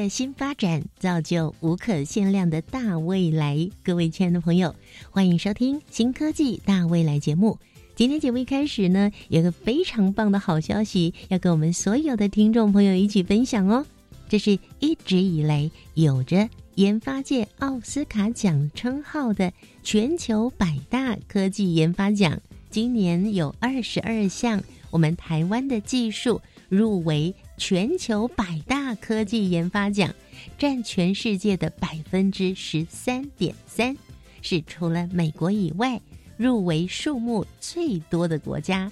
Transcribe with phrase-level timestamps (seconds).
[0.00, 3.68] 的新发展，造就无可限量的大未来。
[3.82, 4.74] 各位亲爱的朋友，
[5.10, 7.58] 欢迎收听《新科技大未来》节目。
[7.94, 13.84] 今天节目一开始呢，有个非常棒的好消息，要跟我们所有的听众朋友一起分享哦。
[14.26, 30.12] 这是一直以来有着研发界奥斯卡奖称号的全球百大科技研发奖，今年有二十二项我们台湾的技术入围全球百大科技研发奖，
[30.56, 33.94] 占全世界的百分之十三点三，
[34.40, 36.00] 是除了美国以外。
[36.38, 38.90] 入围数目最多的国家，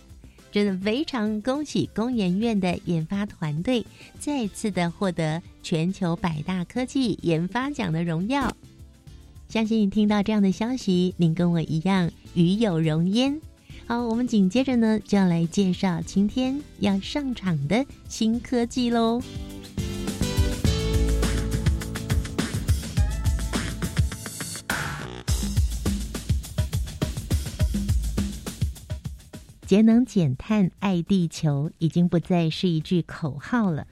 [0.53, 3.87] 真的非常恭喜工研院的研发团队
[4.19, 8.55] 再次的获得全球百大科技研发奖的荣耀。
[9.49, 13.41] 相信听到这样的消息，您跟我一样与有荣焉。
[13.89, 19.23] 好，我们紧接着呢就要来介绍今天要上场的新科技喽。
[29.63, 33.87] 节能减碳爱地球已经不再是一句口号了。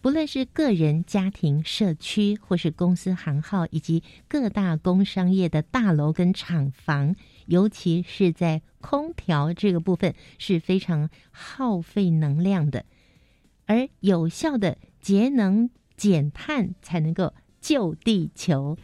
[0.00, 7.14] 不论是个人、家庭、社区，或是公司行号，以及各大工商业的大楼跟厂房，
[7.46, 12.84] 尤其是在空调这个部分是非常耗费能量的。
[13.66, 18.76] 而有效的节能减碳，才能够救地球。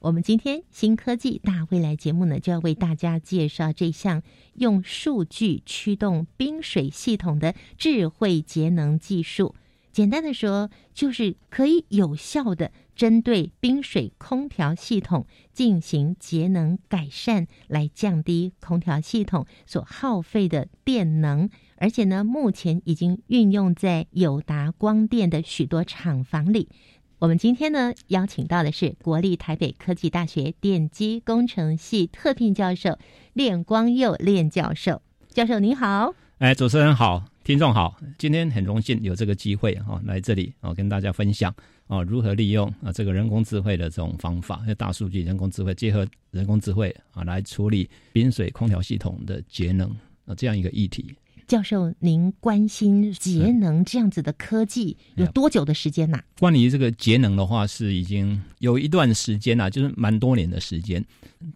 [0.00, 4.22] 我们今天新科技大未来节目呢，就要为大家介绍这项
[4.54, 9.54] 用数据驱动冰水系统的智慧节能技术。
[9.94, 21.48] 简单的说，就是可以有效的针对冰水空调系统进行节能改善，来降低空调系统所耗费的电能。
[21.76, 26.68] 而且呢，目前已经运用在友达光电的许多厂房里。
[27.20, 32.98] 我们今天呢，邀请到的是国立台北科技大学电机工程系特聘教授
[33.32, 35.00] 练光佑练教授。
[35.28, 41.54] 教授您好，哎，主持人好，听众好，今天很荣幸有这个机会哈，来这里哦，跟大家分享
[41.88, 49.90] 哦，如何利用啊这个人工智慧的这种方法，大数据、人工智慧结合人工智慧啊，来处理冰水空调系统的节能
[50.24, 51.14] 啊这样一个议题。
[51.46, 56.20] 教授，您关心节能这样子的科技有多久的时间呐？
[56.38, 61.04] 关于这个节能的话，是已经有一段时间了，就是蛮多年的时间。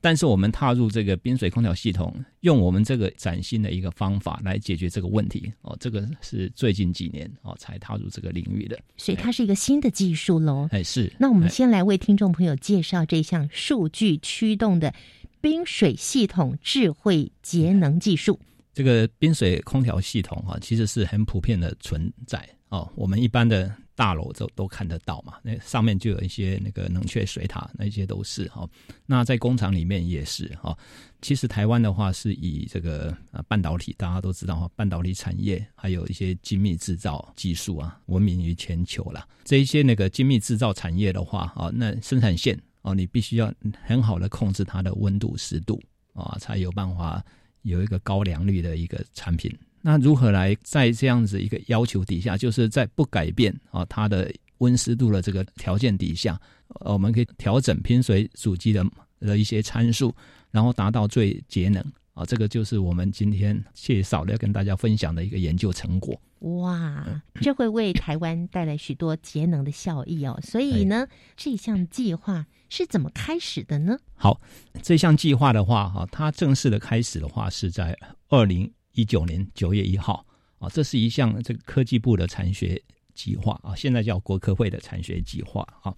[0.03, 10.69] 但是我们踏入这个冰水空调系统，用我们这个崭新的一个方法来解决这个问题哦，这个是最近几年哦才踏入这个领域的，所以它是一个新的技术喽。
[10.71, 11.11] 哎，是。
[11.19, 14.93] 那我们先来为听众朋友介绍这项数据驱动的
[15.41, 18.39] 冰水系统智慧节能技术。
[18.73, 22.91] 这个冰水空调系统啊，其实是很普遍的存在哦。
[22.95, 28.69] 我们一般的大楼都都看得到嘛，那上面就有一些那个冷却水塔，那些都是哈。
[29.05, 30.77] 那在工厂里面也是哈。
[31.21, 39.27] 其实台湾的话，是以这个啊半导体，大家都知道哈，半导体产业还有一些精密制造技术啊，闻名于全球了。
[39.45, 43.53] 这一些那个精密制造产业的话啊，那生产线哦，你必须要
[43.85, 47.25] 很好的控制它的温度、湿度啊，才有办法。
[47.63, 56.41] 有一个高良率的一个产品，那如何来在这样子一个要求底下，就是在不改变啊它的温湿度的这个条件底下，
[56.81, 58.85] 我们可以调整拼水主机的
[59.21, 60.15] 的一些参数，
[60.51, 61.85] 然后达到最节能。
[62.19, 66.21] 啊，这个就是我们今天介绍的要跟大家分享的一个研究成果。
[66.41, 70.37] 哇，这会为台湾带来许多节能的效益哦。
[70.43, 71.07] 所以呢，
[71.37, 73.97] 这项计划是怎么开始的呢？
[74.17, 74.41] 好，
[74.83, 77.97] 这项计划的话，哈，它正式的开始的话是在
[78.29, 80.27] 二零一九年九月一号
[80.59, 82.83] 啊，这是一项这个科技部的产学。
[83.19, 85.93] 计划啊，现在叫国科会的产学计划啊，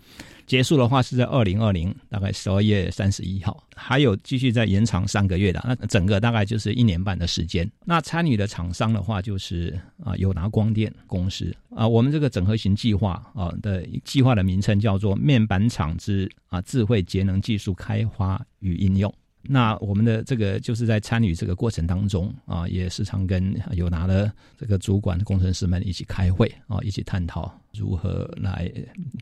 [0.47, 7.71] 结束的话是在二零二零大概十二月三十一号，还有继续再延长三个月的，那整个大概就是一年半的时间。
[7.85, 28.71] 那参与的厂商的话就是啊友达光电公司啊，我们这个整合型计划啊的计划的名称叫做面板厂之啊智慧节能技术开发与应用那我们的这个就是在参与这个过程当中啊，也时常跟有拿的这个主管工程师们一起开会啊，一起探讨如何来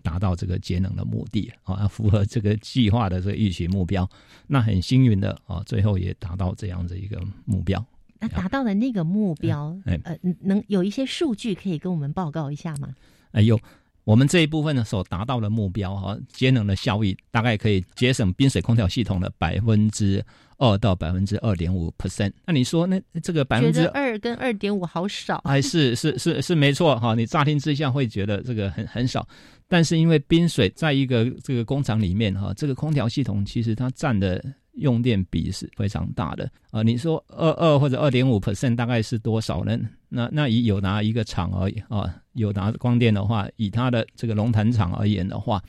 [0.03, 4.09] 达到这个节能的目的啊，符合这个计划的这个预期目标。
[4.47, 7.85] 那很幸运的啊，最后也达到这样的一个目标。
[8.19, 12.93] 那达到了那个目标，哎呃，能有一些数据可以跟我们报告一下吗？
[13.31, 13.59] 哎呦。
[14.08, 20.25] 我们这一部分呢所达到的目标哈，节能的效益大概可以节省冰水空调系统的百分之
[20.56, 22.32] 二到百分之二点五 percent。
[22.46, 25.37] 那你说那这个百分之二跟二点五好少？
[25.44, 27.14] 哎，是是是是没错哈。
[27.14, 29.28] 你乍听之下会觉得这个很很少，
[29.69, 34.43] 但是因为冰水在一个这个工厂里面哈，这个空调系统其实它占的。
[34.79, 36.83] 用电比是非常大的啊！
[36.83, 39.79] 你说二二或者二点五 percent 大概是多少呢？
[40.09, 45.63] 那那以友达一个厂而已啊，友达光电的话，以它的这个龙潭厂而言的话，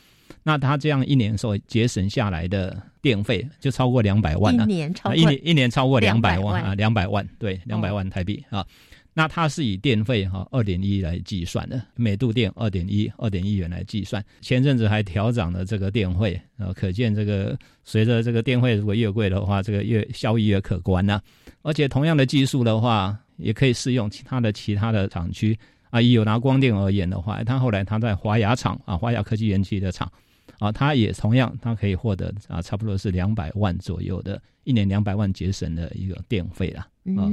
[0.43, 8.65] 那它这样一年所节省下来的电费就超过两百万了，一年超一年一年超过两百万啊，两百万对，两百万台币啊。
[9.13, 14.23] 那它是以电费哈二点一来计算的，每度电二点一二点一元来计算。
[14.39, 21.21] 前阵子还调涨了这个电费，啊，可见这个随着这个电费如果越贵的话，这个越效益越可观呢。
[21.63, 25.57] 而且同样的技术的话，也可以适用其他的其他的厂区
[25.89, 25.99] 啊。
[26.01, 30.09] 以有拿光电而言的话，它后来它在华雅厂啊，华雅科技园区的厂
[30.59, 37.27] 啊，它也同样它可以获得啊，差不多是两百万左右的一年两百万节省的一个电费了啊。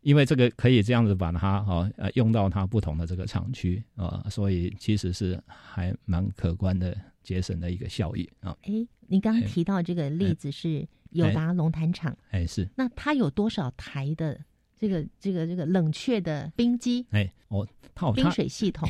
[0.00, 8.56] 因为这个可以这样子把它哈呃用到它不同的这个厂区啊，所以其实是还蛮可观的节省的一个效益啊。
[8.62, 14.40] 哎，您刚刚提到这个例子是友达龙潭厂，哎是，那它有多少台的
[14.76, 17.04] 这个这个这个冷却的冰机？
[17.10, 18.88] 哎，哦，它冰水系统。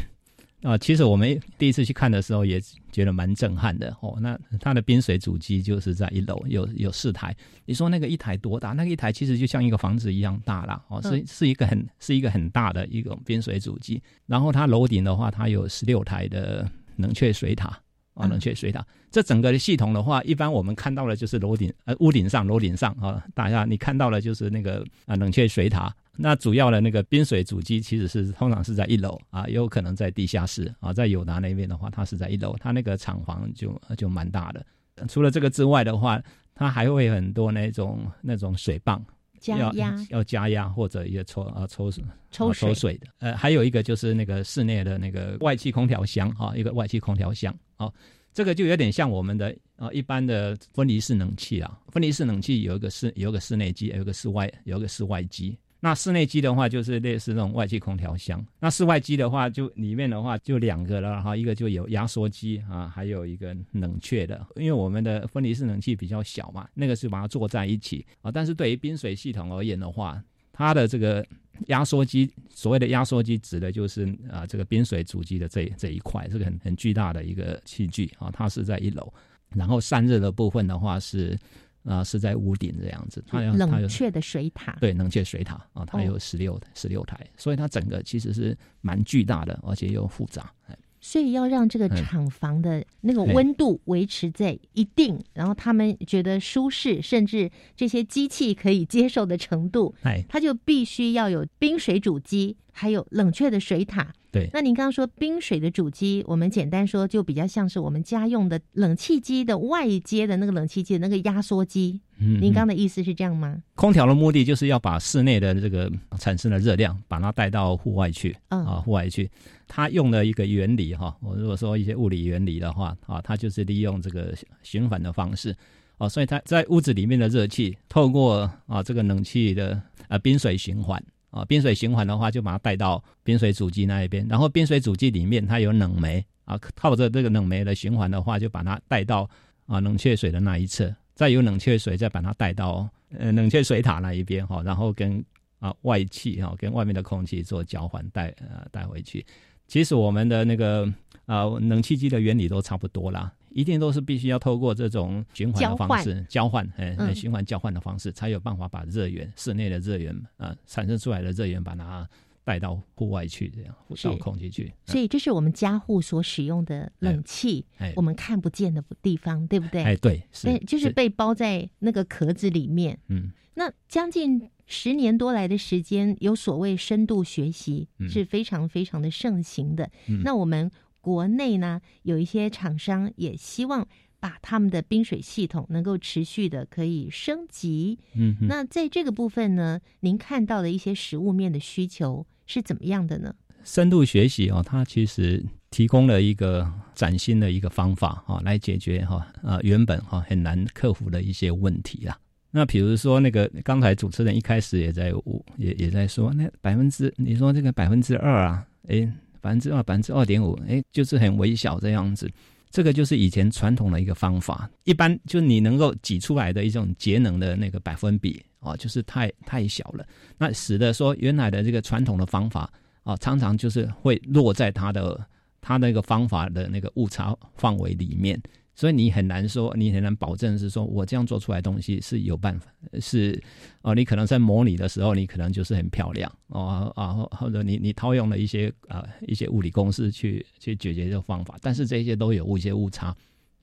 [0.62, 2.60] 啊，其实我们第一次去看的时候也
[2.90, 4.18] 觉得蛮震撼的哦。
[4.20, 7.32] 那它的冰水主机就是在一楼，有有四台。
[7.64, 8.72] 你说那个一台多大？
[8.72, 14.02] 那个一台其实就像一个房子一样大啦哦，是是一个很是一个很大的一个冰水主机。
[14.26, 17.68] 然后它楼顶的话，它有十六台的冷却水塔
[18.14, 18.84] 啊，冷却水塔。
[19.12, 25.94] 这整个的系统的话，一般我们看到的就是楼顶呃屋顶上楼顶上啊，大家你看到的就是那个啊冷却水塔。
[26.20, 30.92] 那主要的那个冰水主机其实是通常是在一楼啊，也有可能在地下室啊。
[30.92, 34.66] 在友达那边的话，它是在一楼，它那个厂房就就蛮大的。
[35.06, 36.20] 除了这个之外的话，
[36.56, 39.00] 它还会很多那种那种水泵
[39.38, 41.88] 加压要加压或者也抽啊抽
[42.32, 43.06] 抽抽水的。
[43.20, 47.88] 呃，还有一个就是那个室内的那个外气空调箱啊，一个外气空调箱啊，
[48.34, 51.78] 这个就有点像我们的啊一般的分离式冷气啊。
[51.92, 55.56] 分离式冷气有一个室有一个室内机，有一个室外有一个室外机。
[55.80, 58.44] 那室内机的话，就是类似那种外气空调箱。
[58.58, 64.44] 那室外机的话，就里面的话就两个了哈，一个就有压缩机啊，还有一个冷却的。
[64.56, 68.32] 因为我们的分离式冷气比较小嘛，那个是把它做在一起啊。
[68.32, 70.20] 但是对于冰水系统而言的话，
[70.52, 71.24] 它的这个
[71.68, 79.12] 压缩机，所谓的压缩机指的就是啊这个冰水主机的这这一块，这个很很巨大的一个器具啊，它是在一楼。
[79.54, 81.38] 然后散热的部分的话是。
[81.84, 90.52] 啊，是在屋顶这样子，它有冷却的水塔，对，冷却水塔啊，它有十六十六台，所以它整个其实是蛮巨大的，而且又复杂。
[91.00, 104.12] 所以要让这个厂房的那个温度维持在一定，然后他们觉得舒适，甚至这些机器可以接受的程度，哎，它就必须要有冰水主机，还有冷却的水塔。
[104.30, 111.98] 对，那您刚刚说冰水的主机，我们简单说就比较像是我们家用的冷气机的外接的那个冷气机的那个压缩机。
[112.18, 113.62] 嗯，您刚的意思是这样吗？
[113.74, 118.36] 空调的目的就是要把室内的这个产生的热量，把它带到户外去。
[118.48, 119.30] 嗯啊，户外去，
[119.66, 125.56] 它用的一个原理哈，我如果说一些物理原理的话啊，它就是利用这个循环的方式
[125.96, 131.02] 啊，所以它在屋子里面的热气透过啊这个冷气的啊冰水循环。
[131.30, 139.28] 啊，冰水循环的话，就把它带到冰水主机那一边，然后冰水主机里面它有冷媒啊，靠着这个冷媒的循环的话，就把它带到
[139.66, 145.22] 啊冷却水的那一侧，再有冷却水再把它带到呃冷却水塔那一边哈，然后跟
[145.58, 149.24] 啊外气哈跟外面的空气做交换带呃带回去。
[149.66, 150.90] 其实我们的那个
[151.26, 153.30] 啊冷气机的原理都差不多啦。
[153.58, 162.08] 一定都是必须要透过这种循环的方式交换，哎，循环交换的方式，才有办法把热源室内的热源啊产生出来的热源，把它
[162.44, 163.74] 带到户外去，这样
[164.04, 164.72] 到空气去。
[164.86, 169.82] 所以这是我们家户所使用的冷气，哎我们看不见的地方，对不对？
[169.82, 172.96] 哎，对，是，就是被包在那个壳子里面。
[173.08, 179.90] 嗯，那将近十年多来的时间，有所谓深度学习是非常非常的盛行的。
[180.22, 180.70] 那我们。
[181.00, 183.86] 国内呢，有一些厂商也希望
[184.20, 187.98] 把他们的冰水系统能够持续的可以升级。
[188.14, 193.34] 嗯，那在这个部分呢，您看到的一些实物面的需求是怎么样的呢？
[193.64, 202.18] 深度学习哦，它其实提供了一个崭新的一个方法哈，来解决哈呃原本哈很难克服的一些问题啊。
[202.50, 205.12] 那比如说那个刚才主持人一开始也在
[205.58, 212.30] 也也在说，那百分之你说这个百分之二啊，诶，百分之二百分之二点五，哎，就是很微小这样子。
[212.70, 222.70] 这个就是以前传统的一个方法，一般就是你能够挤出来的一种节能的那个百分比哦，就是太太小了，那使得说原来的这个传统的方法
[223.04, 225.18] 哦，常常就是会落在它的
[225.62, 228.38] 它那个方法的那个误差范围里面。
[228.78, 233.42] 所以你很难说，你很难保证是说我这样做出来东西是有办法，是
[233.82, 243.08] 哦，你可能在模拟的时候，你可能就是很漂亮哦啊，或者你你套用了一些啊一些物理公式去去解决这个方法，但是这些都有误一些误差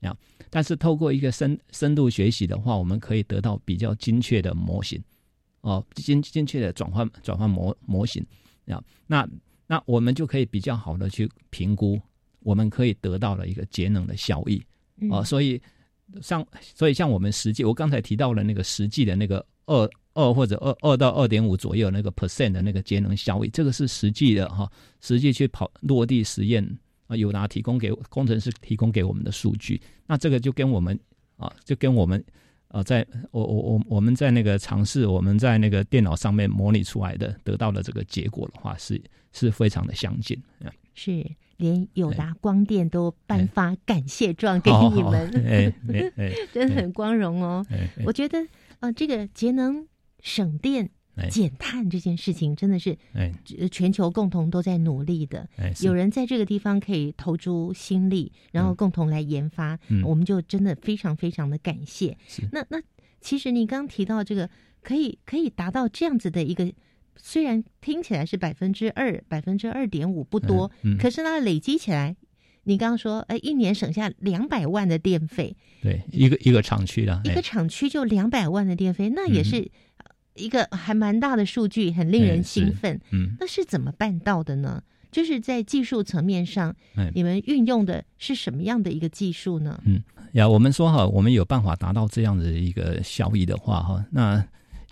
[0.02, 0.14] 啊。
[0.50, 5.02] 但是透过一个深深度学习的话，我们可以得到比较精确的模型
[5.62, 8.22] 哦，精精确的转换转换模模型
[8.66, 8.84] 啊。
[9.06, 9.26] 那
[9.66, 11.98] 那我们就可以比较好的去评估，
[12.40, 14.62] 我们可以得到了一个节能的效益。
[15.10, 15.60] 哦，所以
[16.22, 26.66] 像所以像我们实际，我刚才提到了那个实际的那个二二或者二二到二点五左右那个 percent 的那个节能效益，这个是实际的哈，实际去跑落地实验
[27.06, 30.98] 啊，有拿提供给工程师提供给我们的数据，那这个就跟我们
[31.36, 32.24] 啊，就跟我们
[32.68, 39.00] 啊，在我我我我们在那个尝试我们在那个电脑上面模拟出来的得到的这个结果的话，是
[39.32, 40.40] 是非常的相近。
[40.94, 41.24] 是。
[41.56, 45.30] 连友达光电都颁发感谢状给你们，
[46.52, 47.64] 真的很光荣哦。
[48.04, 48.46] 我觉得，
[48.80, 49.86] 呃，这个节能
[50.20, 50.90] 省电、
[51.30, 52.96] 减碳这件事情，真的是
[53.70, 55.48] 全球共同都在努力的。
[55.80, 62.16] 有人在这个地方可以投注心力，然后共同来研发，我们就真的非常非常的感谢。
[62.52, 62.82] 那那
[63.20, 64.50] 其实你刚提到这个，
[64.82, 66.72] 可以可以达到这样子的一个。
[67.18, 72.16] 虽然听起来是百分之二、百分之二点五不多，可是呢，累积起来，
[72.64, 79.70] 你刚刚说，哎，一年省下两百万的电费，对，一个一个厂区的，一个厂区就两百万的电费，那也是
[80.34, 83.00] 一个还蛮大的数据，很令人兴奋。
[83.10, 84.82] 嗯，那是怎么办到的呢？
[85.10, 86.74] 就是在技术层面上，
[87.14, 89.80] 你们运用的是什么样的一个技术呢？
[89.86, 94.46] 嗯，呀，我们说哈，我们有办法达到这样的一个效益的话，哈，那。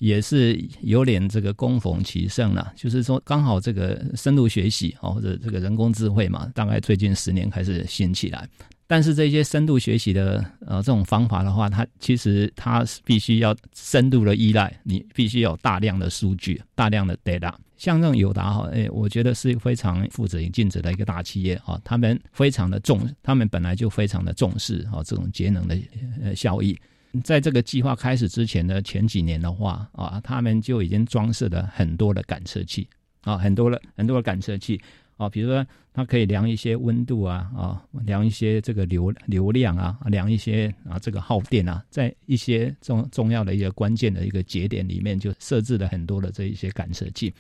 [0.05, 8.47] 也是有点这个供逢其盛了，就是说刚好这个深度学习哦，或者这个人工智慧嘛，大概最近十年开始兴起来。
[8.87, 17.51] 但是这些深度学习的呃这种方法的话，它其实它必须要深度的依赖，你必须有大量的数据、大量的 data。
[17.79, 25.79] 像这种友达哈，哎，我觉得是非常负责任、尽责的一个大企业啊，他们非常的重，他们本来就非常的重视啊这种节能的
[26.23, 26.79] 呃效益。
[27.23, 32.89] 在这个计划开始之前的前几年的话啊，他们就已经装饰了很多的感测器
[33.21, 34.81] 啊，很多了很多的感测器
[35.17, 47.33] 啊，比如说它可以量一些温度啊啊，量一些这个流流量啊，量一些啊这个耗电啊，在一些重重要的一个关键的一个节点里面，就设置了很多的这一些感测器，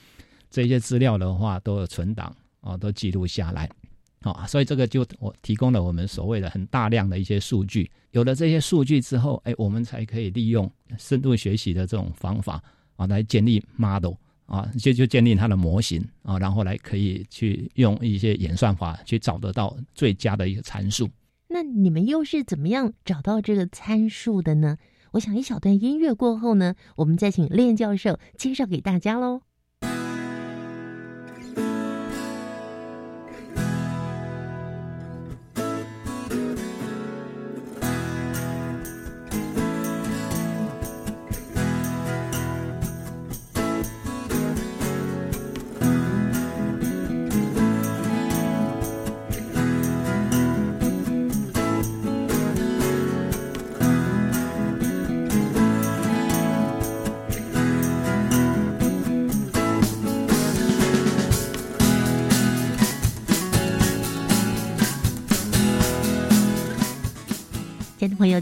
[0.50, 3.68] 这些资料的话都有存档啊，都记录下来。
[4.32, 12.62] 啊，所以这个就我提供了我们所谓的很大量的一些数据，有了这些数据之后，哎，我们才可以利用深度学习的这种方法
[12.96, 14.14] 啊，来建立 model
[14.46, 21.08] 啊，就就建立它的模型啊，然后来可以去用一些演算法去找得到最佳的一个参数。
[21.48, 24.78] 那你们又是怎么样找到这个参数的呢？
[25.12, 29.42] 我想一小段音乐过后呢，我们再请练教授介绍给大家喽。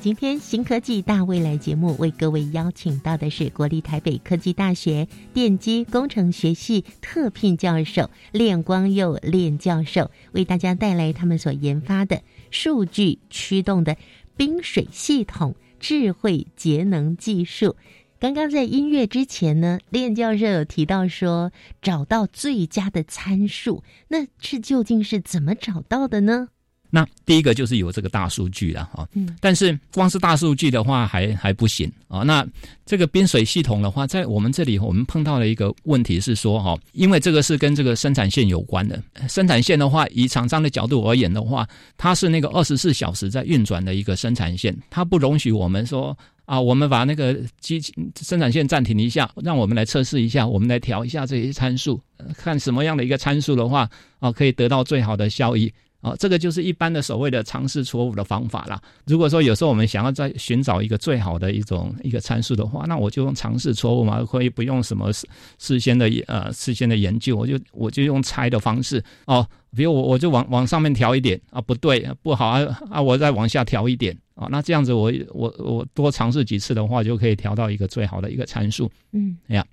[0.03, 13.97] 今天新科技大未来节目为各位邀请到的是国立台北科技大学电机工程学系特聘教授练光佑练教授，为大家带来他们所研发的数据驱动的
[14.37, 17.77] 冰水系统智慧节能技术。
[18.19, 26.49] 刚刚在音乐之前呢，练教授有提到说找到最佳的参数，那是究竟是怎么找到的呢？
[26.95, 32.21] 那第一个就是有这个大数据了哈，嗯，但是光是大数据的话还还不行啊。
[32.21, 32.47] 那
[32.85, 39.03] 这个冰水系统的话，在我们这里我们碰到了一个问题是说哈，因为这个是跟这个生产线有关的。
[39.27, 51.99] 生产线的话，以厂商的角度而言的话，它是那个二十四小时在运转的一个生产线，它不容许我们说啊，我们把那个机器生产线暂停一下，让我们来测试一下，我们来调一下这些参数，
[52.37, 55.73] 看什么样的一个参数的话啊，可以得到最好的效益。
[56.03, 58.81] 哦，这个就是一般的所谓的尝试错误的方法啦。
[59.07, 65.29] 如果说有时候我们想要再寻找一个最好的一种一个参数的话，那我就用尝试错误嘛，可以不用什么事
[65.59, 69.47] 事先的呃事先的研究，我就我就用猜的方式哦。
[69.77, 78.91] 比如我我就往往上面调一点啊，不对不好啊啊，我再往下调一点啊，那这样子我我我多尝试几次的话，就可以调到一个最好的一个参数。
[79.13, 79.65] 嗯，哎呀，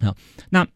[0.00, 0.16] 好
[0.50, 0.66] 那。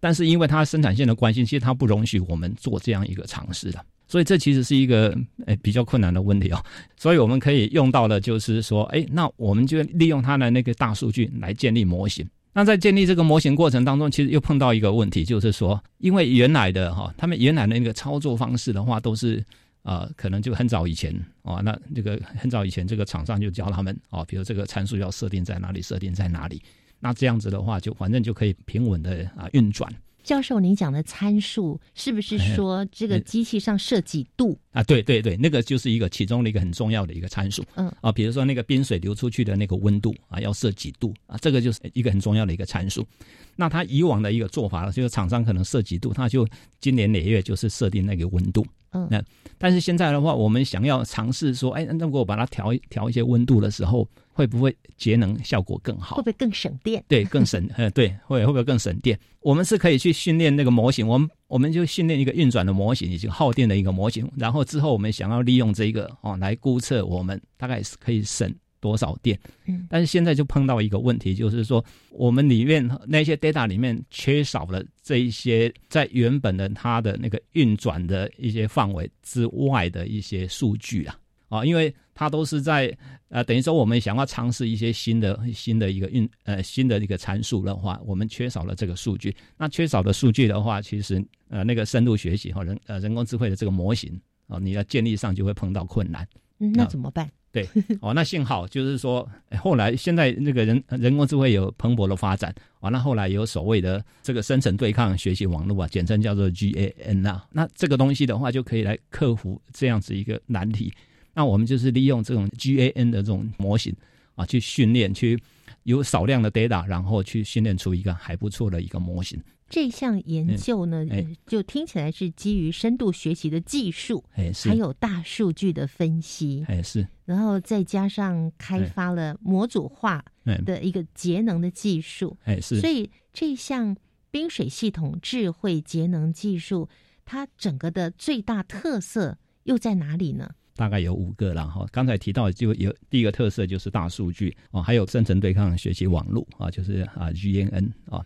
[0.00, 6.64] 但是因为它生产线的关系，其实它不容许我们做这样一个尝试的，所以这其实是一个诶比较困难的问题哦。
[6.96, 12.28] 所以我们可以用到的，就是说，哎，那我们就利用它的那个大数据来建立模型。
[12.52, 19.44] 那在建立这个模型过程当中，其实又碰到一个问题，就是说，因为原来的哈，他们原来的那个操作方式的话，都是
[19.82, 26.62] 啊，可能就很早以前哦，那这个很早以前这个厂商就教他们哦，比如这个参数要设定在哪里，设定在哪里。
[27.00, 29.92] 那这样子的话，就反正就可以平稳的啊运转。
[30.22, 34.82] 教授，您讲的参数是不是说这个机器上设几度啊？
[34.82, 37.64] 对对对，那个就是一个其中的一个很重要的一个参数。
[37.76, 41.38] 嗯啊，比如说那个冰水流出去的那个温度啊，要设几度啊？
[41.40, 43.06] 这个就是一个很重要的一个参数。
[43.54, 46.44] 那他以往的一个做法，就是厂商可能设几度，他就
[46.80, 48.66] 今年哪月就是设定那个温度。
[48.96, 49.22] 嗯，那
[49.58, 56.16] 但是现在的话，我们想要尝试说，哎，那如果我把它调调一些温度的时候，会不会节能效果更好？
[56.16, 57.02] 会不会更省电？
[57.08, 59.18] 对，更省，呃，对，会会不会更省电？
[59.40, 68.54] 我们是可以去训练那个模型，我们我们就训练一个运转的模型，以及耗电的一个模型，然后之后我们想要利用这个哦来估测，我们大概是可以省。
[68.80, 69.38] 多少电？
[69.66, 82.96] 嗯，但是现在就碰到一个问题，就是说我们里面那些 data 里面缺少了这一些在原本的它的那个运转的一些范围之外的一些数据啊啊，因为它都是在
[83.28, 89.34] 呃等于说我们想要尝试一些新的新的一个运呃新的一个参数的话，我们缺少了这个数据。
[89.56, 96.26] 那缺少的数据的话，其实呃那个深度学习和人呃人工智慧的这个模型啊，你要建立上就会碰到困难。
[96.58, 97.30] 嗯，那怎么办？
[97.56, 97.66] 对，
[98.02, 99.26] 哦，那幸好就是说，
[99.62, 110.92] 后来现在那个人人工智慧有蓬勃的发展，完了后来有所谓的这个深层对抗学习网络啊，简称叫做 GAN 啊，那这个东西的话就可以来克服这样子一个难题。
[111.32, 113.94] 那我们就是利用这种 GAN 的这种模型
[114.34, 115.38] 啊，去训练，去
[115.86, 119.40] 有少量的 data，然后去训练出一个还不错的一个模型。
[119.68, 121.04] 这项研究呢，
[121.46, 130.24] 就听起来是基于深度学习的技术，哎，还有大数据的分析，哎，是，然后再加上开发了模组化
[130.64, 133.96] 的一个节能的技术，哎，是，所以这项
[134.30, 136.88] 冰水系统智慧节能技术，
[137.24, 140.50] 它整个的最大特色又在哪里呢？
[140.76, 148.24] 大概有五个了哈，刚才提到就有第一个特色就是大数据哦，还有生成对抗学习网络啊，就是啊 GNN 啊。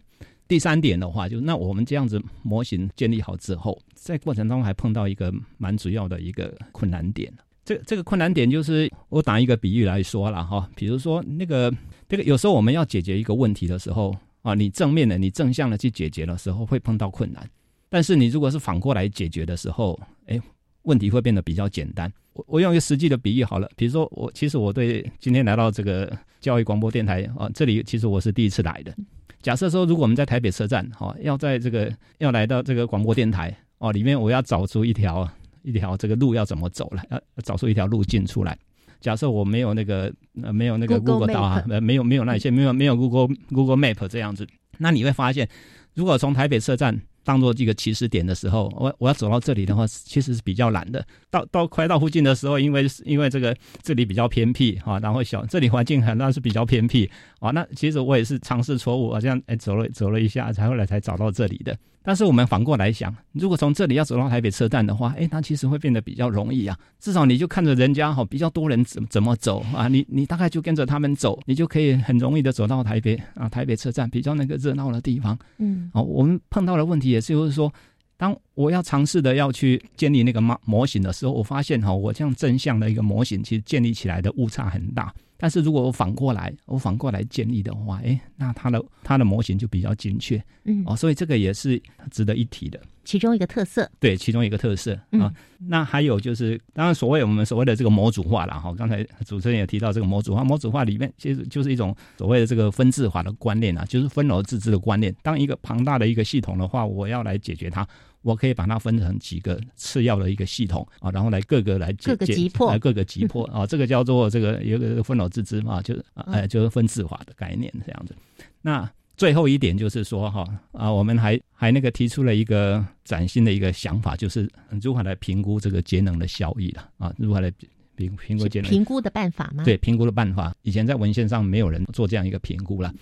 [0.48, 7.32] 第三点的话，就那我们这样子模型建立好之后，在过程当中还碰到一个蛮主要的一个困难点。
[7.64, 11.72] 这这个困难点就是我打一个比喻来说了哈，比如说那个
[12.08, 17.48] 这个有时候我们要解决一个问题的时候啊，你正面的、你正向的去解决的时候会碰到困难，
[17.88, 20.40] 但是你如果是反过来解决的时候，哎，
[20.82, 22.12] 问题会变得比较简单。
[22.32, 28.94] 我我用一个实际的比喻好了，比如说我其实我对今天来到这个教育广播电台啊，这里其实我是第一次来的。
[29.42, 35.28] 假设说，如果我们在台北车站，哈，要在这个要来到这个广播电台哦，里面我要找出一条
[35.62, 38.56] 一条这个路要怎么走了，要找出一条路径出来。
[39.00, 40.12] 假设我没有那个
[40.42, 44.46] 呃没有那个 Google 导航，呃没有没有那些没有没有 Google Google Map 这样子，
[44.78, 45.48] 那你会发现，
[45.94, 47.00] 如果从台北车站。
[47.24, 51.04] 当做这个起始点的时候，我我要走到这里的话，其实是比较难的。
[51.30, 57.50] 到到快到附近的时候，因为因为这个这里比较偏僻哈，然后小这里环境很那是比较偏僻啊。
[57.50, 61.76] 那其实我也是尝试错误，好像哎走了走了一下，才后来才找到这里的。
[62.02, 66.74] 但是我们反过来想，如果从这里要走到台北车站的话，哎，那其实会变得比较容易啊。
[66.98, 75.38] 至少你就看着人家哈，比较多人怎怎么走啊，你你大概就跟着他们走，你就可以很容易的走到台北啊，台北车站比较那个热闹的地方。
[75.58, 77.70] 嗯，哦，我们碰到的问题也是，就是说，
[78.16, 85.12] 当我要尝试的要去建立那个模模型的时候，我发现哈，我这样正向的一个模型，其实建立起来的误差很大。
[85.40, 92.78] 但是如果我反过来，我反过来建立的话，哎，那它的它的模型就比较精确，嗯，哦，所以这个也是值得一提的。
[93.02, 93.90] 其中一个特色。
[93.98, 95.32] 对，其中一个特色嗯啊。
[95.58, 105.12] 那还有就是，当然所谓我们所谓的这个模组化了，哈，刚才主持人也提到这个模组化，模组化里面其实就是一种所谓的这个分治化的观念啊，就是分而自治的观念。
[105.22, 107.86] 当一个庞大的一个系统的话，我要来解决它。
[108.22, 118.14] 我可以把它分成几个次要的一个系统啊，然后来各个来解各个解击破来各个击破 啊，这个叫做这个有一个分楼自治嘛，就是嗯呃就是分治法的概念这样子。
[118.60, 124.48] 那最后一点就是说哈啊，我们还还那个提出了一个崭新的一个想法，就是
[124.82, 127.50] 如何来评估这个节能的效益了啊，如何来
[127.96, 129.62] 评评估节能评估的办法吗？
[129.64, 132.94] 对评估的办法，以前在文献上没有人做这样一个评估了。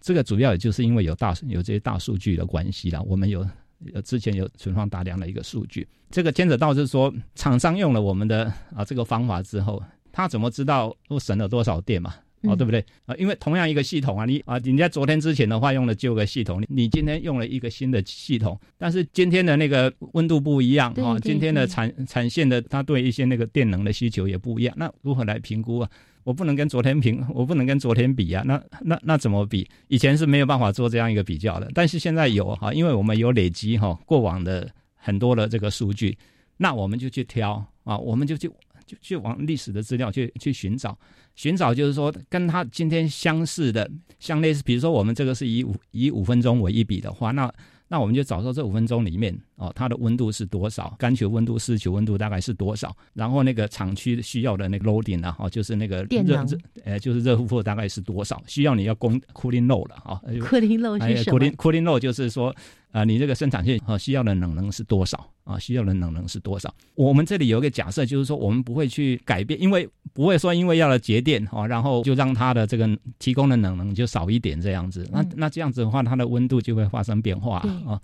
[0.00, 3.48] 这个主要也就是因为有大有这些大数据的关系啦，我们有
[3.94, 12.14] 呃之前有存放大量的一个数据，这个牵扯到是说，厂商用了我们的啊这个方法之后，他怎么知道我省了多少电嘛？
[12.42, 13.14] 哦，嗯对不对啊？
[13.16, 25.90] 因为同样一个系统啊，你啊，人家昨天之前的话用了旧个系统，你你今天用了一个新的系统，但是今天的那个温度不一样啊，对对今天的对产产线的它对一些那个电能的需求也不一样，那如何来评估啊？
[26.24, 29.68] 我不能跟昨天评， 我不能跟昨天比啊，那那那怎么比？
[29.88, 36.16] 以前是没有办法做这样一个比较的，但是现在有哈，因为我们有累积哈过往的很多的这个数据，
[36.56, 38.48] 那我们就去挑啊，我们就去
[38.86, 40.96] 就去往历史的资料去去寻找，
[41.34, 47.52] 寻找就是说跟它今天相似的，相类似，比如说我们这个是以五以五分钟为一比的话，那
[47.88, 60.20] 那我们就找到这五分钟里面哦，它的温度是多少，干球温度、湿球温度大概是多少，然后那个厂区需要的那个 loading 啊，哦，就是那个电热热，呃，就是热负荷大概是多少，需要你要供 cooling load 了啊。
[60.24, 62.54] 哦克林漏哎是什么？cooling cooling load 就是说，
[62.92, 65.58] 啊、你这个生产线啊需要的冷能是多少啊？
[65.58, 66.72] 需要的冷能是多少？
[66.94, 75.08] 我们这里有一个假设，就是说我们不会去改变，因为不会说因为要了节电啊，然后就让它的这个提供的冷能就少一点这样子。
[75.10, 78.00] 那嗯那这样子的话，它的温度就会发生变化啊。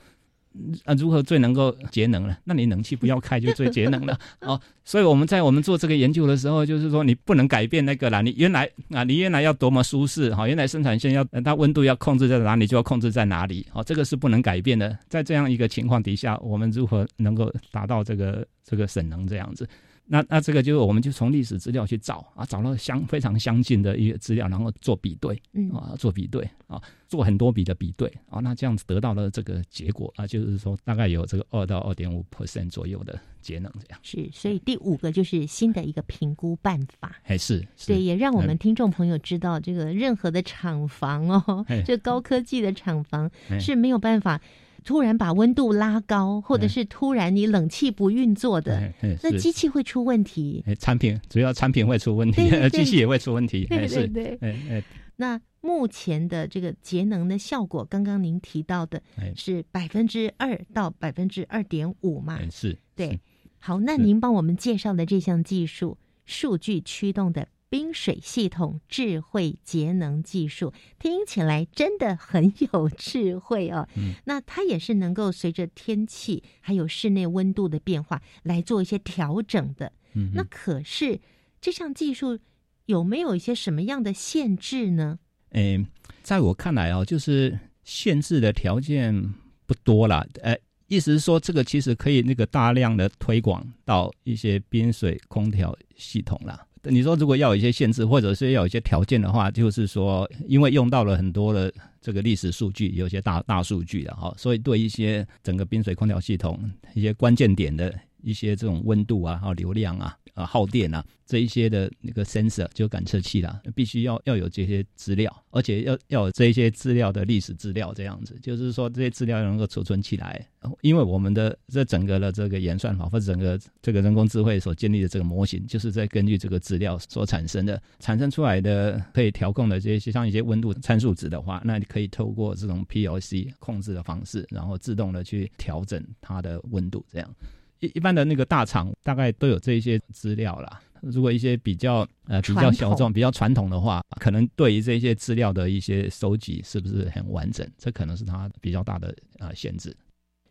[0.85, 2.39] 啊，如何最能够节能了？
[2.45, 4.61] 那你冷气不要开就最节能了 哦。
[4.85, 8.21] 所以我们在我们做这个研究的时候，就是说你不能改变那个啦。
[8.23, 13.67] 你原来啊，你原来要多么舒适哈，原来生产线要呃它温度要控制在哪里，就要控制在哪里。
[13.73, 14.97] 哦，这个是不能改变的。
[15.09, 19.69] 在这样一个情况底下，我们如何能够达到这个这个省能这样子？
[20.11, 25.41] 那那这个就是我们就从历史资料去找啊，找到相非常相近的一些资料，然后做比对。
[25.53, 37.17] 嗯啊，做比对啊，做很多笔的比对啊，那这样子得到了这个结果啊，就是说大概有这个二到二点五 percent 左右的节能这样，是，所以第五个就是新的一个评估办法。
[37.23, 44.41] 还是是对，也让我们听众朋友知道，这个任何的厂房哦哎，这高科技的厂房哎是没有办法
[44.85, 46.69] 突然把温度拉高，或者哎。
[46.69, 50.63] 是突然你冷气不运作的，那机器会出问题。
[50.67, 52.71] 哎产品主要产品会出问题对对，对。
[52.85, 54.09] 机器也会出问题，对对哎是。
[54.09, 54.39] 对。
[54.41, 54.83] 哎哎。
[55.17, 59.33] 那目前的这个节能的效果，刚刚您提到的哎。
[59.35, 62.39] 是百分之二到百分之二点五嘛？
[62.41, 63.19] 哎是，对，
[63.59, 73.89] 好，那您帮我们介绍的这项技术——数据驱动的冰水系统智慧节能技术，听起来真的很有智慧哦。
[73.97, 79.93] 嗯那它也是能够随着天气还有室内温度的变化来做一些调整的。
[80.15, 81.21] 嗯那可是
[81.61, 82.39] 这项技术
[82.87, 85.19] 有没有一些什么样的限制呢？
[85.51, 85.85] 诶，
[86.23, 89.35] 在我看来哦，就是限制的条件
[89.67, 90.27] 不多啦。
[90.43, 96.65] 呃，意思是说，这个其实可以那个大量的推广到一些冰水空调系统啦。
[96.85, 106.59] 你说如果要有一些限制，或者是要有一些条件的话，就是说，因为用到了很多的这个历史数据，有些大大数据的哈，所以对一些整个冰水空调系统
[106.95, 120.47] 一些关键点的一些这种温度啊、还有流量啊、啊耗电啊这一些的那个 sensor 就感测器啦，必须要要有这些资料，而且要要有这些资料的历史资料，这样子，就是说这些资料能够储存起来。
[120.81, 137.35] 因为我们的这整个的这个演算法或者整个这个人工智慧所建立的这个模型，就是在根据这个资料所产生的，产生出来的可以调控的这些像一些温度参数值的话，那你可以透过这种 PLC 控制的方式，然后自动的去调整它的温度，这样。
[137.81, 140.81] 一一般的那个大厂大概都有这一些资料啦。
[141.01, 149.97] 如果一些比较呃比较小众、比较传统的话，可能对于这些资料的一些收集是不是很完整，这可能是它比较大的呃限制。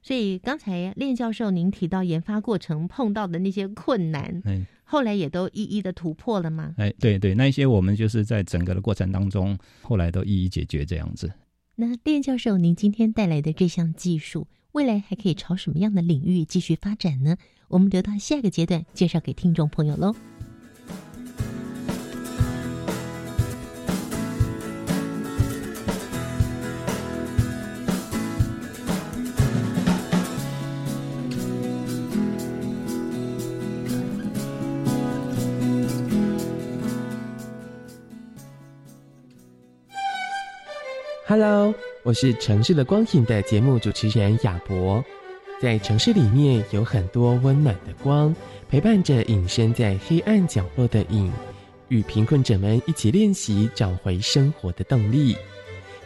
[0.01, 6.73] 所以刚才练教授您提到研发过程碰到的那些困难，嗯，后来也都一一的突破了吗？
[6.77, 11.29] 哎，对对，那一些我们就是在整个的过程当中，后来都一一解决这样子。
[11.75, 17.35] 那练教授，您今天带来的这项技术，未来还可以朝什么样的领域继续发展呢？
[17.67, 20.13] 我们留到下个阶段介绍给听众朋友喽。
[41.25, 41.73] Hello。
[42.07, 45.03] 我是城市的光影的节目主持人亚博。
[45.61, 48.33] 在城市里面有很多温暖的光，
[48.69, 51.29] 陪伴着隐身在黑暗角落的影，
[51.89, 55.35] 与贫困者们一起练习找回生活的动力。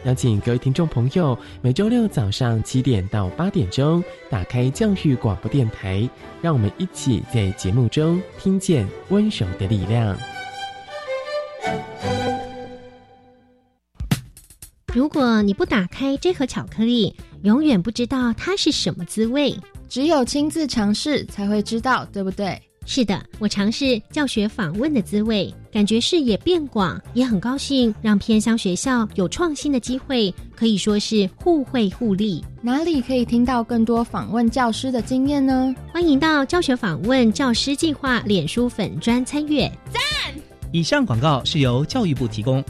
[0.02, 6.10] 邀请各位听众朋友，每周六早上七点到八点钟，打开教育广播电台，
[6.40, 10.18] 让我们一起在节目中听见温柔的力量。
[14.94, 19.56] 如果你不打开这盒巧克力，永远不知道它是什么滋味。
[19.88, 22.60] 只有亲自尝试才会知道，对不对？
[22.84, 32.44] 是的，我尝试教学访问的滋味，感觉视野变广，也很高兴让偏乡学校有创新的机会，可以说是互惠互利。
[32.60, 35.74] 哪里可以听到更多访问教师的经验呢？
[35.90, 39.72] 欢迎到教学访问教师计划脸书粉专参阅。
[39.90, 40.02] 赞！
[40.70, 42.62] 以上广告是由教育部提供。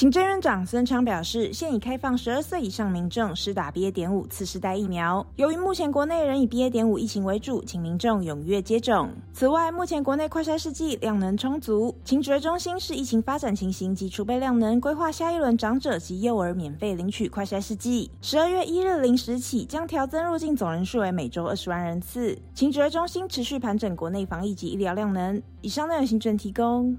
[0.00, 3.92] 行政院长孙昌表示，现已开放十二岁以上民众施打 BA.
[3.92, 5.26] 点五次世代疫苗。
[5.36, 6.70] 由于目前国内仍以 BA.
[6.70, 9.10] 点五疫情为主，请民众踊跃接种。
[9.34, 18.10] 此外，目前国内快筛试剂量能充足，请指挥中心视疫情发展情形及储备量能，规划下一轮长者及幼儿免费领取快筛试剂。
[18.22, 22.34] 十二月一日零时起，将调增入境总人数为每周二十万人次。
[22.54, 25.42] 请指挥中心持续盘整国内防疫及医疗量能。
[25.60, 26.96] 以上内容行政提供。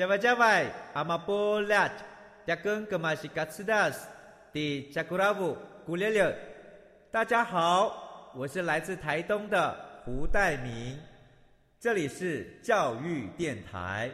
[0.00, 1.86] 加外加外，阿玛波拉，
[2.46, 4.08] 扎根格玛西卡斯达斯，
[4.50, 6.34] 的扎古拉布古列列。
[7.10, 10.98] 大家好，我是来自台东的胡代明，
[11.78, 14.10] 这里是教育电台。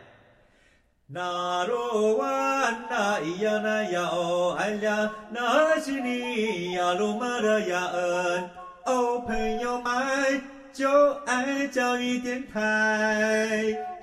[1.07, 8.51] 那罗哇那咿呀那呀哦哎呀，那是你呀鲁玛的呀恩
[8.87, 13.96] 哦，朋友们就爱教育电台。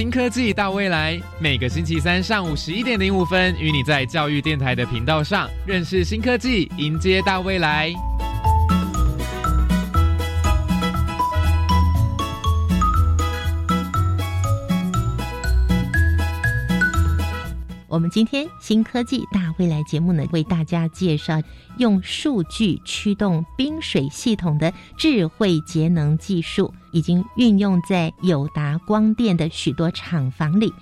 [0.00, 7.92] 新科技大未来，每个星期三上午十一点零五分，与你在教育电台的频道上认识新科技，迎接大未来。
[17.90, 21.42] 我们今天新科技大未来节目呢，为大家介绍
[21.76, 30.72] 用数据驱动冰水系统的智慧节能技术，已经运用在友达光电的许多厂房里。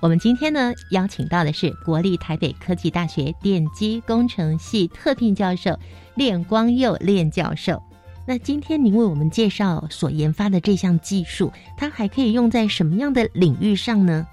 [0.00, 5.78] 我们今天呢，邀请到的是国立台北科技大学电机工程系特聘教授
[6.14, 7.82] 练光佑练教授。
[8.26, 14.26] 那今天您为我们介绍所研发的这项技术，它还可以用在什么样的领域上呢？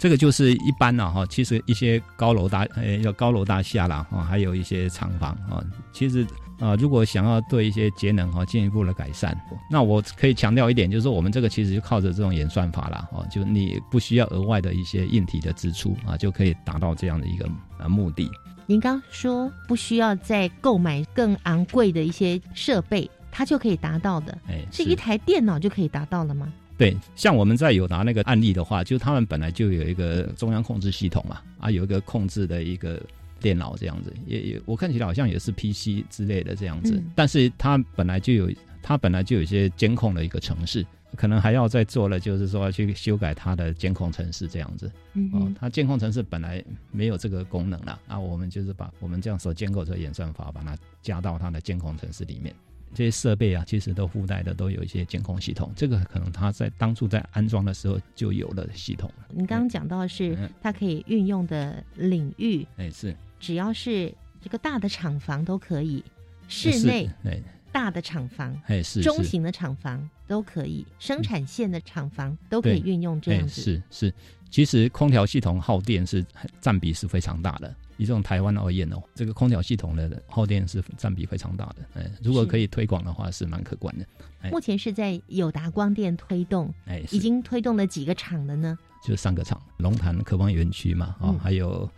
[0.00, 6.26] 这个就是一般了哈，其实一些高楼大呃，要高楼大厦啦哈，还有一些厂房啊，其实
[6.58, 9.38] 啊，如果想要对一些节能哈进一步的改善，
[9.70, 17.46] 那我可以强调一点，就是说我们这个其实就靠着这种演算法啦，哦，就你不需要额外的一些硬体的支出啊，就可以达到这样的一个
[17.78, 18.30] 呃目的。
[18.64, 26.50] 您刚说不需要再购买更昂贵的一些设备，它就可以达到的，哎，是一台电脑就可以达到了吗？
[26.80, 32.98] 对，像我们在有拿那个案例的话，就他们本来就有一个中央控制系统嘛，啊，有一个控制的一个
[33.38, 40.82] 电脑这样子，也也我看起来好像也是 PC 之类的这样子，但是它本来就有，它本来就有一些监控的一个城市，
[41.16, 44.90] 可能还要再做了，就是说去修改它的监控城市这样子，
[45.34, 52.54] 哦，它监控城市本来没有这个功能了，啊，我们就是把我们这样所建构这个演算法，把它加到它的监控城市里面。
[52.94, 59.10] 这些设备啊，其实都附带的都有一些监控系统，这个可能它在当初在安装的时候就有了系统。
[59.30, 66.04] 你刚刚讲到是它可以运用的领域，哎是，只要是这个大的厂房都可以，
[66.48, 67.40] 室内哎。
[67.72, 73.60] 大的厂房哎是中型的厂房都可以，生产线的厂房都可以运用这样子。
[73.62, 74.14] 是是，
[74.50, 76.24] 其实空调系统耗电是
[76.60, 77.74] 占比是非常大的。
[77.96, 81.76] 以这种台湾而言哦，这个空调系统的耗电是占比非常大的。
[82.00, 84.06] 哎，如果可以推广的话，是蛮可观的。
[84.50, 88.78] 目前是在友达光电推动，哎，已经推动了几个厂了呢？
[89.02, 91.88] 就三个厂，龙潭科邦园区嘛，啊，还有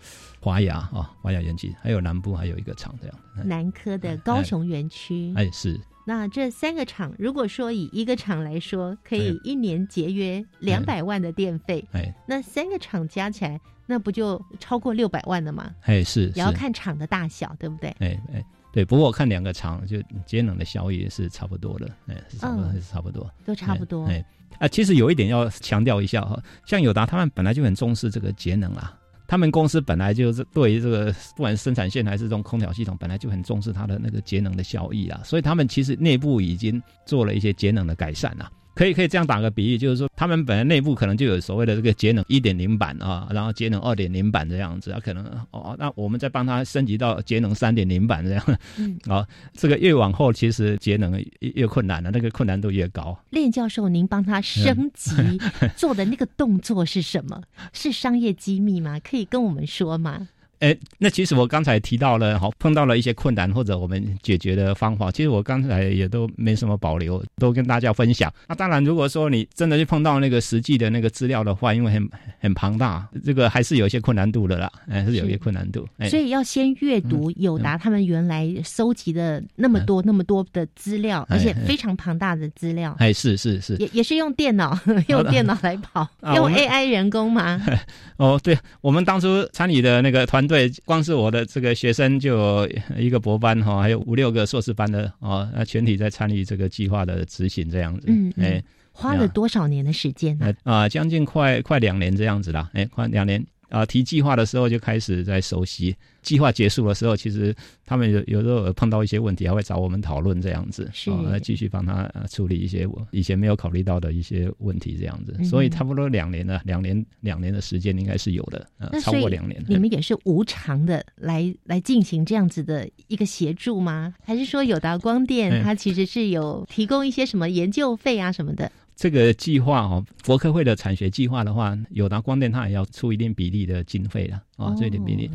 [0.41, 3.17] 华雅啊，华雅园区，还有南部还有一个厂这样。
[3.45, 5.81] 南科的高雄园区，哎是。
[6.05, 15.73] 那这三个厂，如果说以一个厂来说，可以一年节约两百万的电费，哎，那三个厂加起来，那不就超过六百万了吗？
[15.83, 17.91] 哎，是，也要看厂的大小，对不对？
[18.01, 18.85] 哎哎，对。
[18.85, 24.07] 不过我看两个厂就节能的效益是差不多的，哎，是差不多，是差不多，都差不多。
[24.07, 24.25] 哎
[24.59, 28.97] 啊，其实有一点要强调一下哈，像友达他们本来就很重视这个节能啊。
[29.27, 38.51] 他们公司本来就是对于这个不管生产线还是这种空调系统，本来就很重视它的那个节能的效益啊，所以他们其实内部已经做了一些节能的改善啦。
[38.75, 53.19] 可以可以这样打个比喻，就是说他们本来内部可能就有所谓的这个节能一点零版啊，然后节能二点零版这样子啊，可能哦，那我们再帮他升级到节能三点零版这样，嗯， 哦，这个越往后其实节能越越困难了，那个困难度越高。
[53.31, 55.13] 练教授，您帮他升级
[55.77, 57.43] 做的那个动作是什么？
[57.73, 58.99] 是商业机密吗？
[59.01, 60.29] 可以跟我们说吗？
[60.63, 68.33] 哎，那其实我刚才提到了，好碰到了一些困难或者我们解决的方法，其实我刚才也都没什么保留，都跟大家分享。
[68.47, 75.85] 那当然，如果说你真的去碰到那个实际的那个资料的话，因为很很庞大，这个还是有一些困难度的啦，还是有一些困难度。
[76.09, 82.95] 所以要先阅读友达他们原来收集的那么多那么多的资料，而且非常庞大的资料。
[83.01, 87.61] 哎，是是是，也也是用电脑 用电脑来跑， 用 AI 人工吗？
[88.17, 90.47] 哦，对，我们当初参与的那个团。
[90.53, 98.05] 对，光是我的这个学生就有一个博班哈，还有五六个硕士班的哦，那全体在参与这个计划的执行这样子。
[98.09, 98.63] 嗯，哎，
[98.93, 100.53] 花了多少年的时间呢？
[100.65, 103.43] 啊，将近快快两年这样子啦，哎，快两年。
[103.73, 107.55] 啊，提计划的时候就开始在熟悉，计划结束的时候，其实
[107.87, 115.35] 他们有有时候碰到一些问题，还会找我们讨论这样子，是来继续帮他处理一些我以前没有考虑到的一些问题这样子。
[115.43, 118.69] 所以差不多两年了，两年两年的时间应该是有的，
[119.01, 119.65] 超过两年。
[119.67, 124.15] 你们也是无偿的来来进行这样子的一个协助吗？
[124.23, 128.71] 还是说友达光电它其实是有提供一些什么研究费啊什么的？
[129.03, 135.29] 这个计划哦，国科会的产学计划的话，友达光电它也要出一定比例的经费了啊，这一定比例。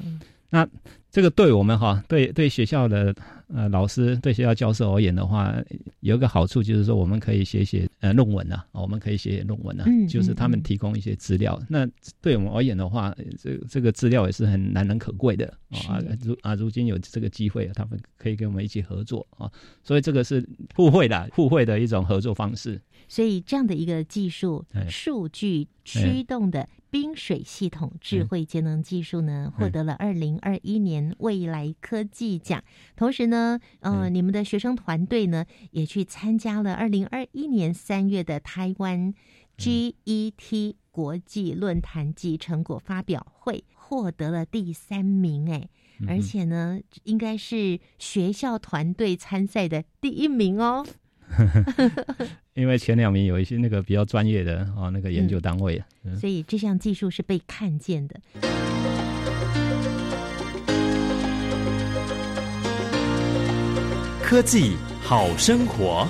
[0.49, 0.65] 那
[1.11, 3.13] 这个对我们哈，对对学校的
[3.53, 5.53] 呃老师，对学校教授而言的话，
[5.99, 11.61] 有一个好处就是说，我们可以写写呃论文啊，我们可以写写论文啊，就是他们提供一些资料。
[11.67, 11.85] 那
[12.21, 15.53] 对我们而言的话，这这个资料也是很难能可贵的
[15.89, 15.99] 啊。
[16.23, 19.51] 如啊，如今有这个机会，他们可以跟我们一起合作啊，
[19.83, 22.79] 所以这个是互惠的互惠的一种合作方式。
[23.07, 26.67] 所以这样的一个技术，数据驱动的。
[26.89, 32.63] 冰水系统智慧节能技术呢，获得了二零二一年未来科技奖。
[32.95, 39.13] 同时呢，呃，你们的学生团队呢，也去参加了二零二一年三月的台湾
[39.57, 45.51] GET 国际论坛及成果发表会，获得了第三名。
[45.51, 45.67] 哎，
[46.07, 50.87] 而且呢，应该是学校团队参赛的第一名哦。
[52.55, 55.81] 因为前两名有一些那个比较专业的啊，那个研究单位，
[56.19, 58.19] 所以这项技术是被看见的。
[64.21, 66.07] 科技好生活。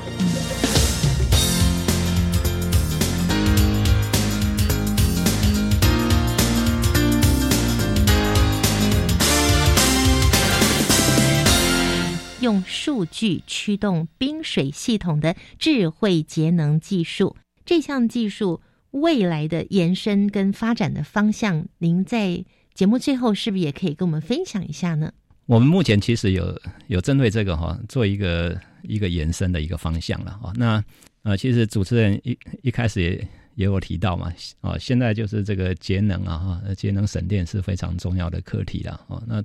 [12.48, 25.12] 用数据驱动冰水系统的智慧节能技术，这项技术未来的延伸跟发展的方向，您在节目最后是不是也可以跟我们分享一下呢？
[25.46, 26.58] 我们目前其实有
[26.88, 30.54] 有针对这个哈，做一个一个延伸的一个方向了哈。
[30.56, 30.82] 那
[31.24, 34.32] 呃，其实主持人一一开始也也有提到嘛，
[34.62, 39.22] 啊，现在就是这个节能啊哈，节能省电是非常重要的课题了哦。
[39.28, 39.44] 那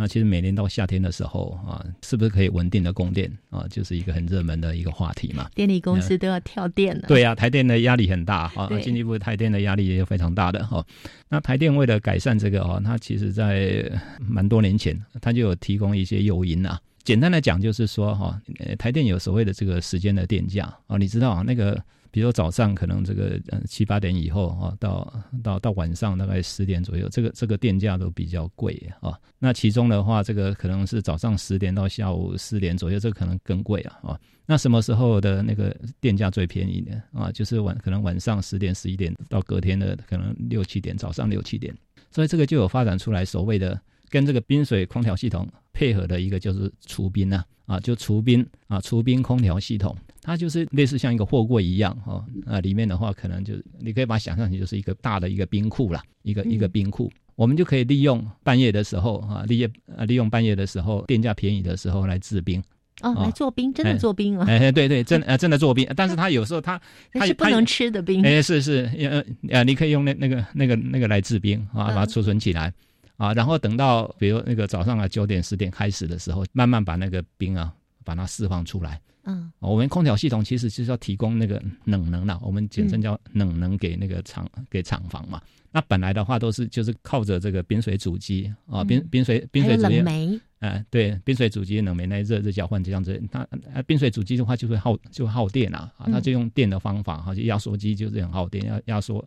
[0.00, 5.50] 那其实每年到夏天的时候啊，是不是可以稳定的供电啊，就是一个很热门的一个话题嘛。
[5.56, 7.08] 电力公司都要跳电了。
[7.08, 10.86] 对呀，台电的压力很大啊，经济部台电的压力也非常大的哈。
[11.28, 16.80] 那台电为了改善这个啊，它其实在蛮多年前，它就有提供一些诱因啊。
[17.02, 18.40] 简单的讲就是说哈，
[18.78, 21.82] 台电有所谓的这个时间的电价啊，你知道啊那个。
[22.10, 29.18] 比如说早上可能这个呃七八点以后啊，到到到晚上大概十点左右，这个这个电价都比较贵啊。
[29.38, 34.20] 那其中的话，这个可能是早上十点到下午四点左右，这可能更贵啊啊。
[34.46, 37.02] 那什么时候的那个电价最便宜呢？
[37.12, 41.76] 啊，就是晚可能晚上十点十一点到隔天的可能六七点，早上六七点。
[42.10, 43.78] 所以这个就有发展出来所谓的
[44.08, 49.94] 跟这个冰水空调系统配合的一个就是除冰啊啊，就除冰啊除冰空调系统。
[50.22, 62.62] 它就是类似像一个货柜一样，哈，啊，里面的话可能就你可以把它想象成就是一个大的一个冰库啦，一个一个冰库，我们就可以利用半夜的时候，啊，利用啊利用半夜的时候电价便宜的时候来制冰，
[63.00, 66.80] 哦，来做冰，真的做冰啊，哎，对对，真呃真的做冰， 但是它有时候它
[67.12, 72.72] 它是不能吃的冰，哎，是是，呃呃，你可以用那那个那个那个来制冰啊，把它储存起来。
[73.16, 79.00] 啊，然后等到比如那个早上啊九点十点开始的时候，慢慢把那个冰啊把它释放出来。
[79.28, 85.40] 嗯，我们空调系统其实就是要提供那个冷能啦，我们简称叫冷能给那个厂给厂房嘛。
[85.70, 93.22] 那本来的话都是就是靠着这个冰水主机啊，冰冰水冰水主机，哎，对，冰水主机冷媒来热热交换这样子。
[93.30, 99.22] 那冰水主机的话就会耗就耗电啊，啊，它就用电的方法哈，就压缩机就是很耗电，要压缩，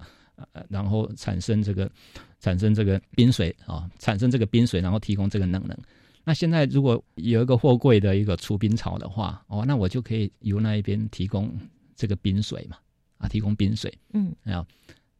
[0.67, 1.87] 然后产生这个
[2.39, 5.77] 产生这个冰水啊，产生这个冰水，然后提供这个冷能。
[6.23, 11.51] 那现在如果有一个货柜的一个除冰槽的话，哦，那我就可以由那一边提供
[11.95, 12.77] 这个冰水嘛，
[13.17, 14.65] 啊，提供冰水，嗯，啊，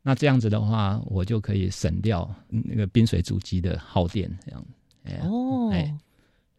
[0.01, 4.65] 那这样子的话，我就可以省掉那个冰水主机的耗电，这样，
[5.29, 5.97] 哦，哎，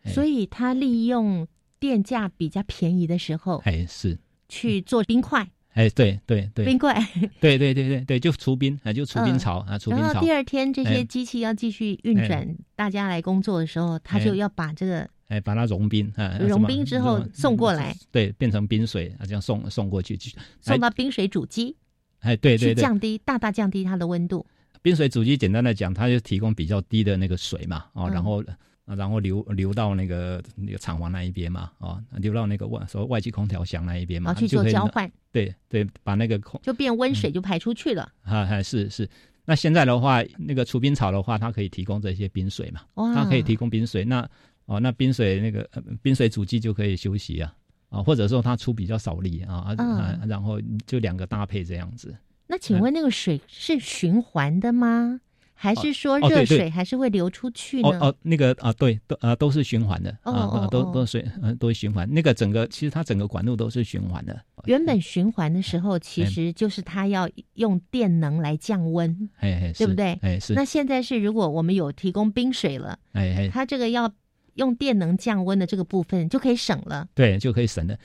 [0.06, 1.46] 所以它利用
[1.78, 4.18] 电价比较便宜的时候，哎，是。
[4.48, 5.50] 去做冰块。
[5.72, 6.92] 哎，对对对，冰柜，
[7.40, 10.04] 对对对对对，就除冰啊，就除冰槽啊，除冰槽。
[10.04, 12.46] 然后第二天这些机器要继续运转，
[12.76, 20.18] 大家来工作的时候，他就要把这个哎把它融冰啊，融冰之后送过来，对，变成冰水啊，这样送送过去，
[20.60, 21.74] 送到冰水主机。
[22.20, 24.46] 哎，对对对，降低大大降低它的温度。
[24.82, 28.44] 冰水主机简单的讲，它就提供比较低的那个水嘛，哦，然后。
[28.92, 35.10] 啊，然后流流到那个那个厂房那一边嘛，啊，流到那个外说外机空调箱那一边嘛，去做交换。
[35.32, 38.12] 对对，把那个空就变温水就排出去了。
[38.22, 39.08] 啊，还是是。
[39.44, 42.82] 那现在的话，那个除冰槽的话，它可以提供这些冰水嘛，
[43.14, 44.04] 它可以提供冰水。
[44.04, 44.28] 那
[44.66, 45.68] 哦，那冰水那个
[46.00, 47.52] 冰水主机就可以休息啊，
[47.88, 52.14] 啊，或者说它出比较少力啊，啊，然后就两个搭配这样子。
[52.46, 55.20] 那请问那个水是循环的吗？
[55.54, 57.88] 还是说热水还是会流出去呢？
[57.88, 62.08] 哦哦，那个啊，对，都啊都是循环的啊，都都水嗯都是循环。
[62.12, 64.40] 那个整个其实它整个管路都是循环的。
[64.64, 70.18] 原本循环的时候，其实就是它要用电能来降温，哎哎，对不对？
[70.22, 70.54] 哎是。
[70.54, 74.12] 那现在是如果我们有提供冰水了，哎哎，它这个要
[74.54, 77.08] 用电能降温的这个部分就可以省了。
[77.14, 77.96] 对，就可以省了。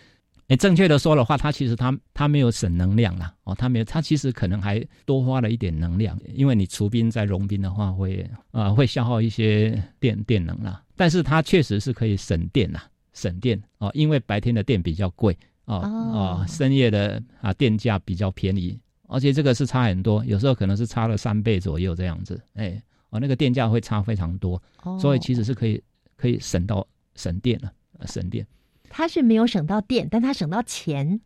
[0.47, 10.81] 哎，正确的说的话，它其实它它没有省能量啦，哦，它没有，它其实可能还多花了一点能量，因为你除冰再融冰的话，会啊会消耗一些电电能啦。
[10.95, 24.61] 但是它确实是可以省电啦，省电哦，因为白天的电比较贵哦哦，深夜的啊电价比较便宜，而且这个是差很多，有时候可能是差了三倍左右这样子，哎哦那个电价会差非常多，
[24.97, 25.83] 所以其实是可以
[26.15, 27.69] 可以省到省电了，
[28.07, 28.47] 省电。
[28.89, 31.19] 他是没有省到电，但他省到钱。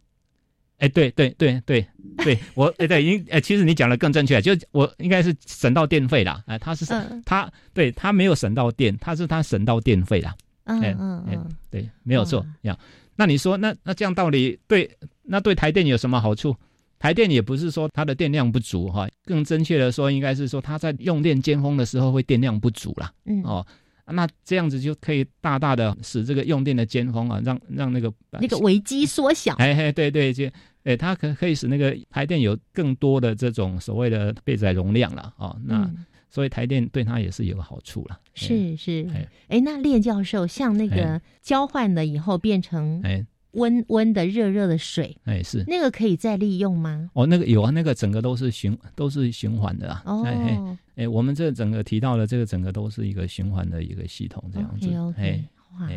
[0.78, 1.86] 哎，对对对对
[2.18, 6.44] 对，我哎对，因哎，其实你讲的更正确，就我应该是省到电费啦。
[6.48, 6.86] 哎，他是
[7.24, 10.36] 他对他没有省到电，他是他省到电费啦。
[10.64, 12.44] 嗯嗯嗯，对，没有错。
[12.62, 12.76] 呀，
[13.16, 14.90] 那你说那那这样道理对？
[15.22, 16.56] 那对台电有什么好处？
[16.98, 23.12] 台电也不是说它的电量不足哈，更正确的说，应该是说它在用电尖峰的时候会电量不足啦。
[23.26, 23.66] 嗯哦。
[24.06, 29.54] 那这样子就可以大大的使这个用电的尖峰啊，让让那个那个危机缩小。
[29.56, 30.50] 哎哎，对对，就
[30.84, 35.56] 哎，它可可以使那个台电有更多的这种所谓的备载容量了啊。
[35.66, 35.90] 那
[36.30, 38.20] 所以台电对它也是有好处了。
[38.34, 39.08] 是是，
[39.48, 43.26] 哎，那列教授像那个交换了以后变成哎。
[43.54, 47.10] 温温的、热热的水，哎，是那个可以再利用吗？
[47.14, 50.04] 哦，那个有啊，那个整个都是循都是循环的啊。
[50.06, 54.90] 哦，哎哎，我们这整个提到的这个整个都是一个循环的一个系统，这样子。
[55.18, 55.44] 哎，
[55.80, 55.90] 哇，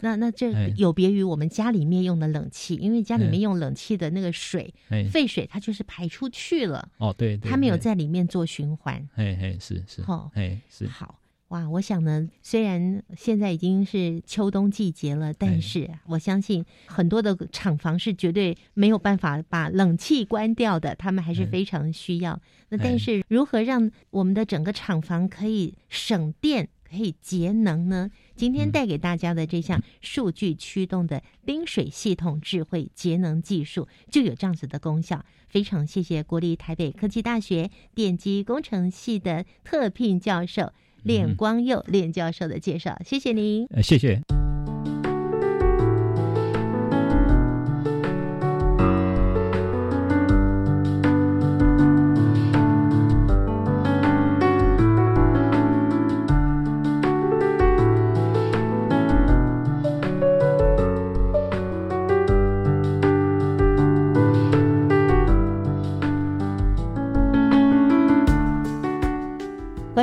[0.00, 4.72] 那那这有别于我们家里面用的冷气，因为家里面用冷气的那个水，
[5.10, 6.86] 废水它就是排出去了。
[6.98, 8.96] 哦，对，它没有在里面做循环。
[9.14, 11.18] 哎哎，是是，哦，哎是好。
[11.48, 22.40] 哇，我想呢，虽然现在已经是秋冬季节了，但是我相信很多的厂房是绝对没有办法把冷气关掉的，他们还是非常需要。
[22.70, 28.10] 那但是如何让我们的整个厂房可以省电、可以节能呢？
[28.34, 35.24] 今天带给大家的这项数据驱动的冰水系统智慧节能技术，就有这样子的功效。
[35.46, 40.72] 非常谢谢国立台北科技大学电机工程系的特聘教授。
[41.04, 43.66] 练光佑练教授的介绍，谢谢您。
[43.70, 44.43] 呃，谢谢。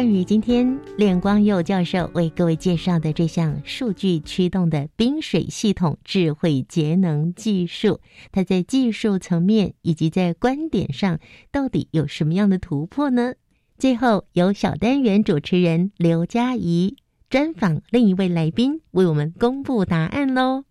[0.01, 7.99] 关于今天练光佑教授为各位介绍的这项数据驱动的冰水系统智慧节能技术
[8.31, 11.19] 它在技术层面以及在观点上
[11.51, 13.33] 到底有什么样的突破呢？
[13.77, 16.95] 最后由小单元主持人刘佳怡
[17.29, 20.63] 专访另一位来宾为我们公布答案喽。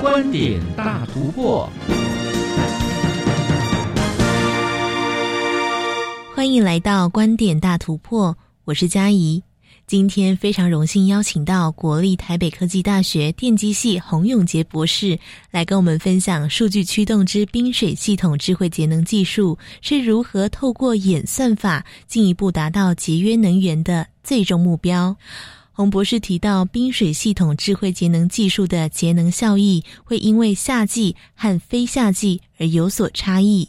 [0.00, 1.68] 观点大突破。
[6.34, 9.40] 欢迎来到观点大突破，我是嘉怡。
[9.86, 15.16] 今天非常荣幸邀请到国立台北科技大学电机系洪永杰博士
[15.52, 25.16] 来跟我们分享数据驱动之冰水系统智慧节能技术是如何透过演算法进一步达到节约能源的最终目标。
[25.70, 33.68] 洪博士提到，冰水系统智慧节能技术的节能效益会因为夏季和非夏季而有所差异。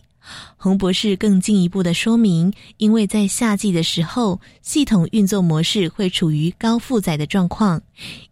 [0.57, 7.81] 洪博士更进一步的说明，因为在夏季的时候，系统运作模式会处于高负载的状况，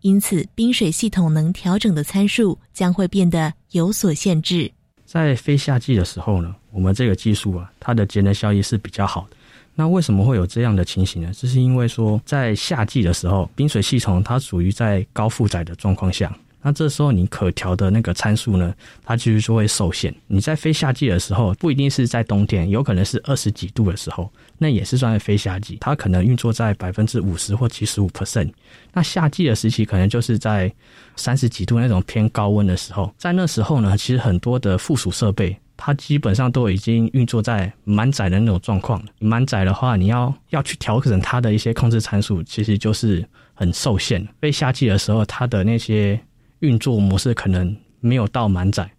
[0.01, 4.71] 因此冰水系统能调整的参数将会变得有所限制。
[5.05, 9.37] 在非夏季的时候呢，我们这个技术啊，它的节能效益是比较好的。
[9.75, 11.31] 那为什么会有这样的情形呢？
[11.35, 16.35] 这是因为说，在夏季的时候，冰水系统它属于在高负载的状况下。
[16.63, 20.13] 那这时候你可调的那个参数呢，它其实就会受限。
[20.27, 28.49] 你在非夏季的时候，不一定是在冬天，有可能是二十几度的时候，那也是算在非夏季，它可能运作在百分之五十或七十五 percent。
[28.93, 30.73] 那夏季的时期可能就是在
[31.15, 39.03] 三十几度那种偏高温的时候，在那时候呢，其实很多的附属设备它基本上都已经运作在满载的那种状况。
[39.19, 44.25] 满载的话，你要要去调整它的一些控制参数，其实就是很受限。
[44.39, 46.19] 非夏季的时候，它的那些
[46.63, 48.89] 运作模式可能没有到满载，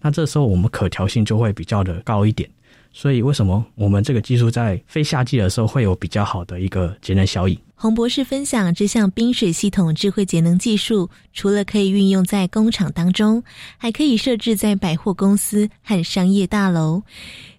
[0.00, 2.48] 那这时候我们可调性就会比较的高一点。
[2.92, 7.58] 所以为什么我们这个技术在非夏季的时候会有比较好的一个节能效益？
[7.74, 13.42] 洪博士分享这项冰水系统智慧节能技术，除了可以运用在工厂当中，
[13.76, 17.02] 还可以设置在百货公司和商业大楼。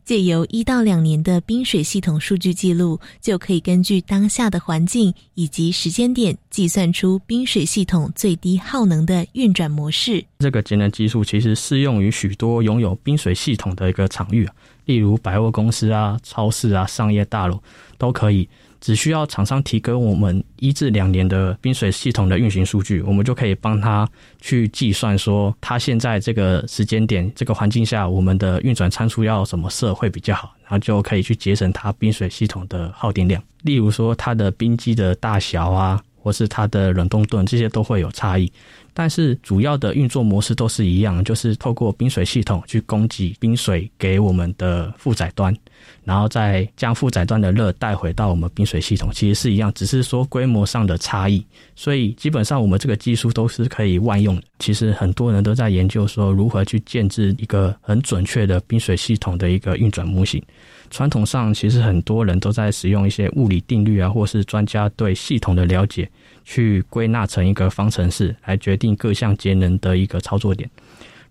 [0.10, 10.26] 借由一到两年的冰水系统数据记录，就可以根据当下的环境以及时间点，计算出冰水系统最低耗能的运转模式。
[10.40, 14.50] 这个节能技术其实适用于许多拥有冰水系统的一个场域，
[14.86, 17.62] 例如百货公司啊、超市啊、商业大楼
[18.00, 18.50] 都可以。
[18.82, 24.08] 只需要厂商提供我们一至两年的冰水系统的运行数据，我们就可以帮他
[24.40, 33.42] 去计算说，他现在这个时间点、这个环境下，我们的运转参数要怎么设会比较好，然后就可以去节省它冰水系统的耗电量。
[33.64, 38.52] 例如说，它的冰机的大小啊，或是它的冷冻盾，这些都会有差异。
[38.94, 45.56] 但是主要的运作模式都是一样，就是透过冰水系统去供给冰水给我们的负载端，
[46.04, 51.46] 然后再将负载端的热带回到我们冰水系统，其实是一样，只是说规模上的差异。
[51.76, 54.44] 所以基本上我们这个技术都是可以万用的。
[54.60, 60.42] 其实很多人都在研究说如何去建制一个很准确的冰水系统的一个运转模型。
[60.90, 66.10] 传统上其实很多人都在使用一些物理定律啊，或是专家对系统的了解。
[66.52, 70.68] 去归纳成一个方程式来决定各项节能的一个操作点。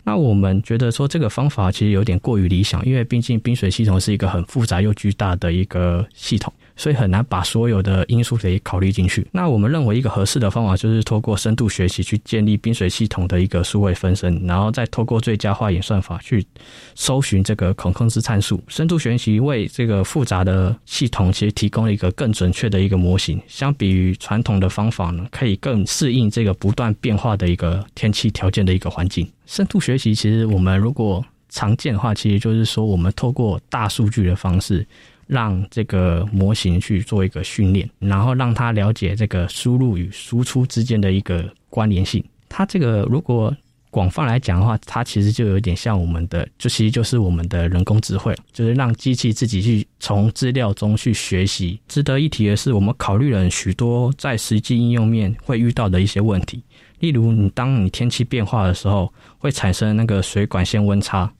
[0.05, 6.53] 那我们觉得说这个方法其实有点过于理想，因为毕竟冰水系统是一个很复杂又巨大的一个系统。
[6.79, 9.27] 所以很难把所有的因素给考虑进去。
[9.33, 16.47] 那我们认为一个合适的方法就是透过深度学习去建立冰水系统的一个数位分身，然后再透过最佳化演算法去
[16.95, 18.63] 搜寻这个可控制参数。
[18.69, 29.29] 深度学习为这个复杂的系统其实提供了一个更准确的一个模型，相比于传统的方法呢，可以更适应这个不断变化的一个天气条件的一个环境。
[29.47, 34.87] 深度学习其实我们如果常见的话，其实就是说我们透过大数据的方式。
[35.29, 42.25] 让这个模型去做一个训练，然后让它了解这个输入与输出之间的一个关联性。
[42.49, 43.55] 它这个如果
[43.91, 51.79] 广泛来讲的话，它其实就有点像我们的，就其实就是我们的人工智慧，就是让机器自己去从资料中去学习。
[51.89, 56.63] 值得一提的是，我们考虑了许多在实际应用面会遇到的一些问题，
[57.01, 61.33] 例如你当你天气变化的时候，会产生那个水管线温差，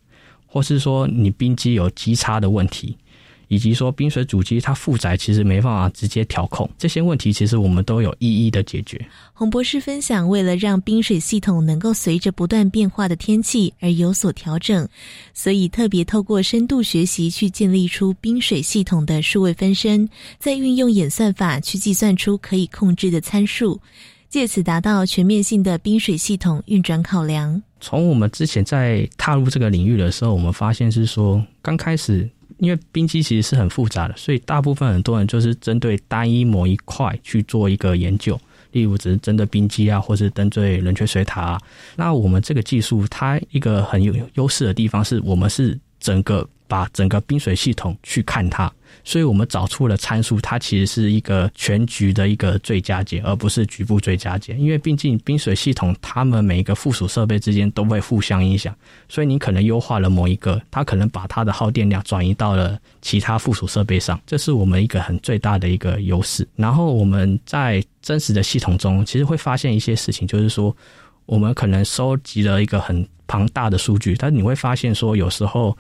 [0.47, 2.97] 或是说你冰机有积差的问题。
[3.49, 9.05] 以及说冰水主机它负载其实没办法直接调控，这些问题其实我们都有一一的解决。
[9.33, 14.87] 洪博士分享，为了让冰水系统能够随着不断变化的天气而有所调整，
[15.33, 23.81] 所以特别透过深度学习去建立出冰水系统的数位分身，再运用演算法去计算出可以控制的参数，
[24.29, 27.63] 借此达到全面性的冰水系统运转考量。
[27.81, 32.29] 从我们之前在踏入这个领域的时候，我们发现是说刚开始。
[32.59, 38.39] 因为冰机其实是很复杂的，所以大部分很多人就是针对单一某一块去做一个研究，
[38.73, 41.61] 例如只是针对冰机啊，或是针对冷却水塔啊。
[41.97, 48.73] 那我们这个技术它一个很有优势的地方是，我们是整个把整个冰水系统去看它。
[49.05, 54.55] 所以我们找出了参数，它其实是一个全局的一个最佳解，而不是局部最佳解。
[54.55, 58.75] 因为毕竟冰水系统，它们每一个附属设备之间都会互相影响，
[59.09, 66.47] 所以你可能优化了某一个，它可能把它的耗电量转移到了其他附属设备上，这是我们一个很最大的一个优势。
[66.57, 70.75] 然后我们在真实的系统中，其实会发现一些事情，就是说
[71.27, 75.77] 我们可能收集了一个很庞大的数据，但你会发现说有时候。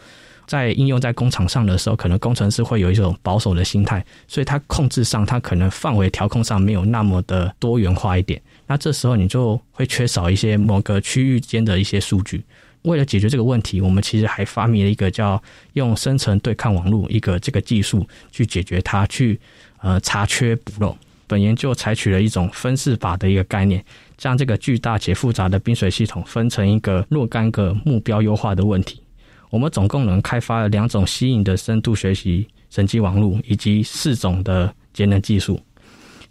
[0.48, 8.40] 在应用在工厂上的时候，可能工程师会有一种保守的心态，所以它控制上，它可能范围调控上没有那么的多元化一点。
[8.66, 12.42] 那这时候你就会缺少一些某个区域间的一些数据。
[12.82, 15.42] 为了解决这个问题，我们其实还发明了一个叫
[15.74, 19.38] 用生成对抗网络一个这个技术去解决它，去
[19.82, 20.96] 呃查缺补漏。
[21.26, 23.84] 本研究采取了一种分式法的一个概念，
[24.16, 29.02] 将这个巨大且复杂的冰水系统分成一个若干个目标优化的问题。
[29.50, 35.60] 我们总共能开发了两种新颖的深度学习神经网络，以及四种的节能技术。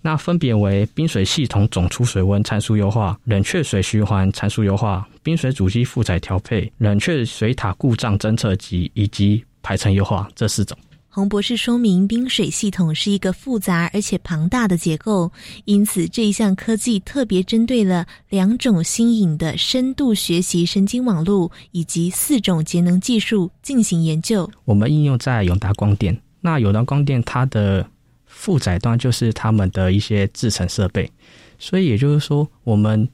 [0.02, 10.78] 那分别为冰水系统总出水温参数优化、冷却水循环参数优化、冰水主机负载调配、冷却水塔故障侦测及以及排程优化这四种。
[11.18, 15.32] 洪博士说明，冰水系统是一个复杂而且庞大的结构，
[15.66, 24.48] 因此这一项科技特别针对了两种新颖的深度学习神经网络以及四种节能技术进行研究。
[24.64, 27.84] 我们应用在永达光电，那永达光电它的
[28.28, 31.10] 负载端就是他们的一些制程设备，
[31.58, 33.10] 所以也就是说，我们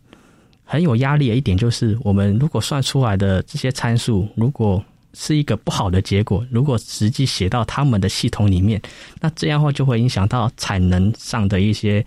[0.66, 4.84] 很有压力的一点就是，我们如果算出来的这些参数，如果
[5.14, 6.46] 是一个不好的结果。
[6.50, 8.82] 如果实际写到他们的系统里面，
[9.22, 12.06] 那这样的话就会影响到产能上的一些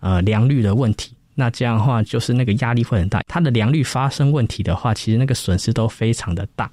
[0.00, 1.12] 呃良率的问题。
[1.34, 3.22] 那这样的话，就是那个压力会很大。
[3.26, 6.70] 它的良率发生问题的话，其实那个损失都非常的大。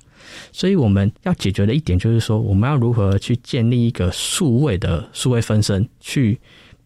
[0.52, 6.38] 所以我们要解决的一点就是说，我们要如何去建立一个数位的数位分身，去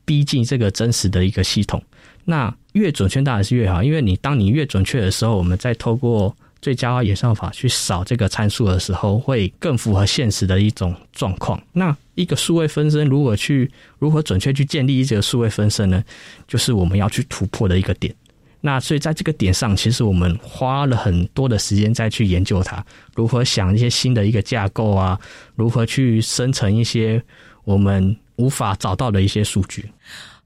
[0.06, 1.82] 逼近这个真实的一个系统。
[2.26, 6.36] 那越准确当然是越好，因为你当你越准确的时候，我们再透过。
[6.64, 11.62] 最佳化演算法去扫这个参数的时候，会更符合现实的一种状况。
[11.74, 16.02] 那一个数位分身如何去如何准确去建立这个数位分身呢？
[16.48, 18.16] 就是我们要去突破的一个点。
[18.62, 22.82] 那所以在这个点上，其实我们花了很多的时间再去研究它，
[23.14, 25.20] 如何想一些新的一个架构啊，
[25.56, 27.22] 如何去生成一些
[27.66, 29.92] 我们无法找到的一些数据。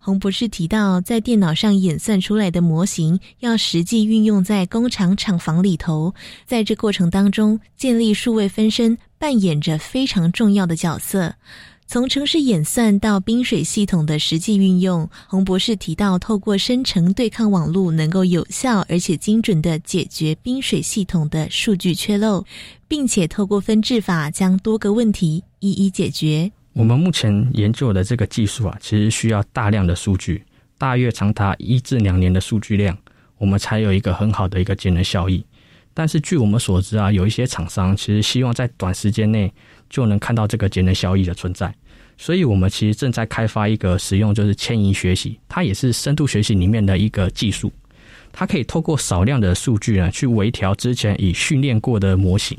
[0.08, 11.36] 洪博士提到，在电脑上演算出来的模型要实际运用在工厂厂房里头，在这过程当中，建立数位分身扮演着非常重要的角色。
[11.88, 22.46] 从城市演算到冰水系统的实际运用，洪博士提到，透过生成对抗网络，能够有效而且精准的解决冰水系统的数据缺漏，
[22.88, 26.50] 并且透过分制法将多个问题一一解决。
[26.78, 30.44] 我们目前研究的这个技术啊，其实需要大量的数据，
[30.78, 32.96] 大约长达一至两年的数据量，
[33.40, 35.44] 我们才有一个很好的一个节能效益。
[35.96, 39.52] 但是据我们所知啊，有一些厂商其实希望在短时间内
[39.90, 41.74] 就能看到这个节能效益的存在，
[42.16, 47.74] 所以我们其实正在开发一个使用就是迁移学习，它也是深度学习里面的一个技术，
[48.32, 52.56] 它可以透过少量的数据呢，去微调之前已训练过的模型。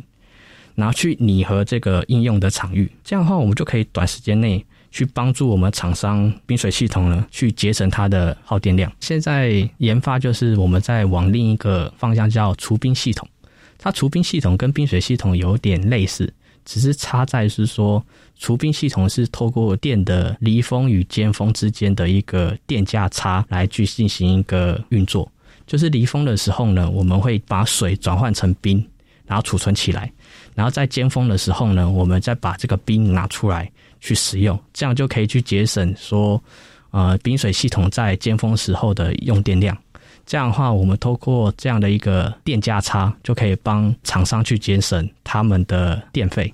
[0.78, 8.90] 拿去拟合这个应用的场域，这样的话，我们就可以短时间内去帮助我们厂商冰水系统呢，去节省它的耗电量。
[9.00, 13.28] 现在研发就是我们在往另一个方向叫除冰系统，
[13.76, 16.32] 它除冰系统跟冰水系统有点类似，
[16.64, 18.00] 只是差在是说
[18.38, 25.28] 除冰系统是透过电的离峰与尖峰之间的一个电价差来去进行一个运作，
[25.66, 28.86] 就是离峰的时候呢，我们会把水转换成冰，
[29.26, 30.12] 然后储存起来。
[30.58, 36.42] 然后在尖峰的时候呢，我们再把这个冰拿出来去使用，这样就可以去节省说，
[36.90, 39.78] 呃，冰水系统在尖峰时候的用电量。
[40.26, 46.52] 这样的话，我们透过这样的一个电价差，就可以帮厂商去节省他们的电费。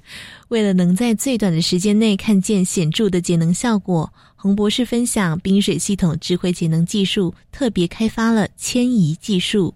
[0.48, 9.74] 为了能在最短的时间内看见显著的节能效果，洪博士分享冰水系统智慧节能技术，特别开发了迁移技术。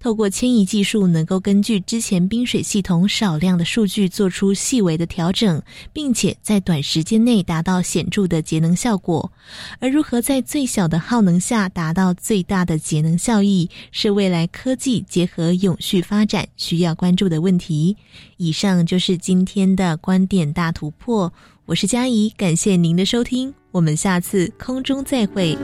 [0.00, 5.60] 透过迁移技术，能够根据之前冰水系统少量的数据做出细微的调整，
[5.92, 9.32] 并且在短时间内达到显著的节能效果。
[9.80, 17.96] 而如何在最小的耗能下达到最大的节能效益，是未来科技结合永续发展需要关注的问题。
[18.36, 21.32] 以上就是今天的观点大突破，
[21.66, 25.58] 我是嘉怡，感谢您的收听，我们下次空中再会。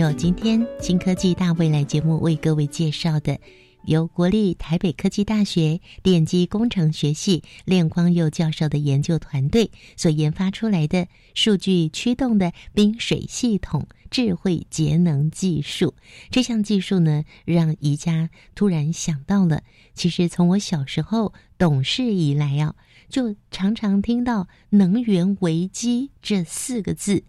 [0.00, 3.38] 友，今天新科技大未来节目为各位介绍的，
[3.84, 15.94] 由国立台北科技大学电机工程学系练光佑教授的研究团队所研发出来的数据驱动的冰水系统智慧节能技术。
[16.30, 22.74] 这项技术呢，让宜家突然想到了，其实从我小时候懂事以来啊，
[23.10, 27.24] 就常常听到“能源危机”这四个字。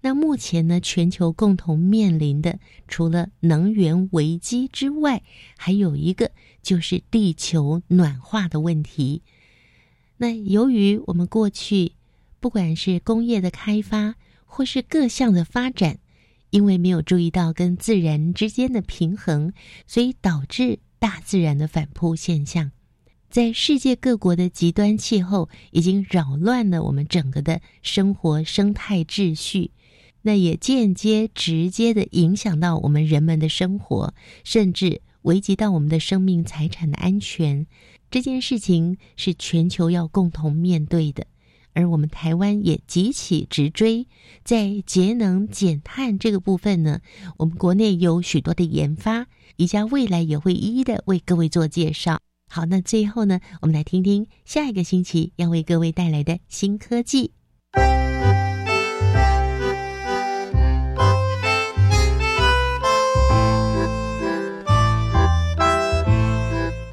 [0.00, 5.22] 那目前呢，全球共同面临的除了能源危机之外，
[5.56, 6.30] 还有一个
[6.62, 9.22] 就是地球暖化的问题。
[10.18, 11.92] 那由于我们过去
[12.38, 14.14] 不管是工业的开发，
[14.46, 15.98] 或是各项的发展，
[16.50, 19.52] 因为没有注意到跟自然之间的平衡，
[19.86, 22.70] 所以导致大自然的反扑现象。
[23.28, 29.72] 在世界各国的极端气候已经扰乱了我们整个的生活生态秩序。
[30.22, 34.14] 那也间接、直接的影响到我们人们的生活，
[34.44, 37.66] 甚至危及到我们的生命财产的安全。
[38.10, 41.26] 这件事情是全球要共同面对的，
[41.74, 44.06] 而我们台湾也急起直追，
[44.42, 47.00] 在节能减碳这个部分呢，
[47.36, 52.18] 我们国内有许多的研发，宜家未来也会一一的为各位做介绍。
[52.50, 57.32] 好，那最后呢，我们来听听下一个星期要为各位带来的新科技。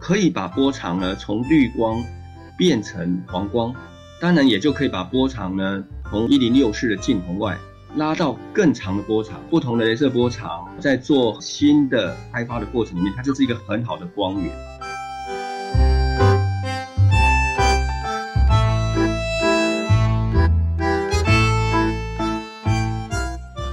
[0.06, 2.00] 可以把波长呢从绿光
[2.56, 3.74] 变成黄光，
[4.22, 7.58] 当然也就可以把波长呢从一零六四的近红外
[7.96, 9.42] 拉到更长的波长。
[9.50, 14.52] 不同的镭射波长在做新的开发的过程里面，它就是一个很好的光源。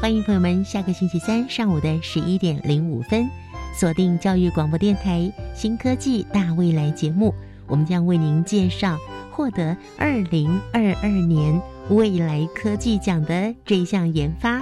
[0.01, 3.29] 欢迎朋友们，下个星期三上午的十一点零五分。
[3.73, 7.35] 锁定教育广播电台新科技大未来节目，
[7.67, 8.99] 我们将为您介绍
[9.31, 14.61] 获得二零二二年未来科技奖的这一项研发，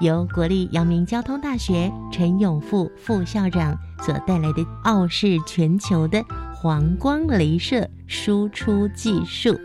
[0.00, 6.22] 由国立阳明交通大学陈永富副校长所带来的傲视全球的
[6.54, 9.58] 黄光镭射输出技术。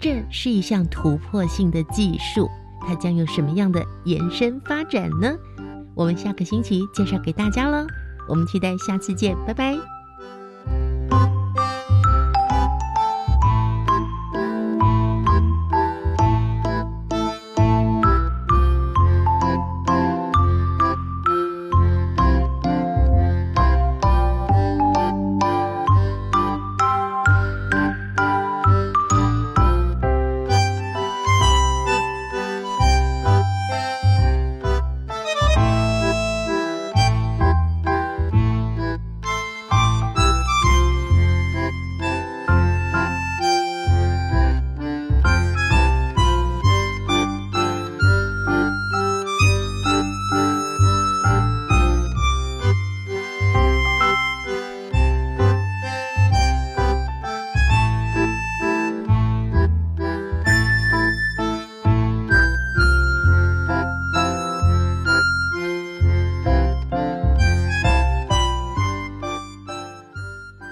[0.00, 2.48] 这是一项突破性的技术，
[2.80, 5.36] 它将有什么样的延伸发展呢？
[5.94, 7.86] 我们下个星期介绍给大家喽。
[8.28, 9.99] 我们期待下次见，拜拜。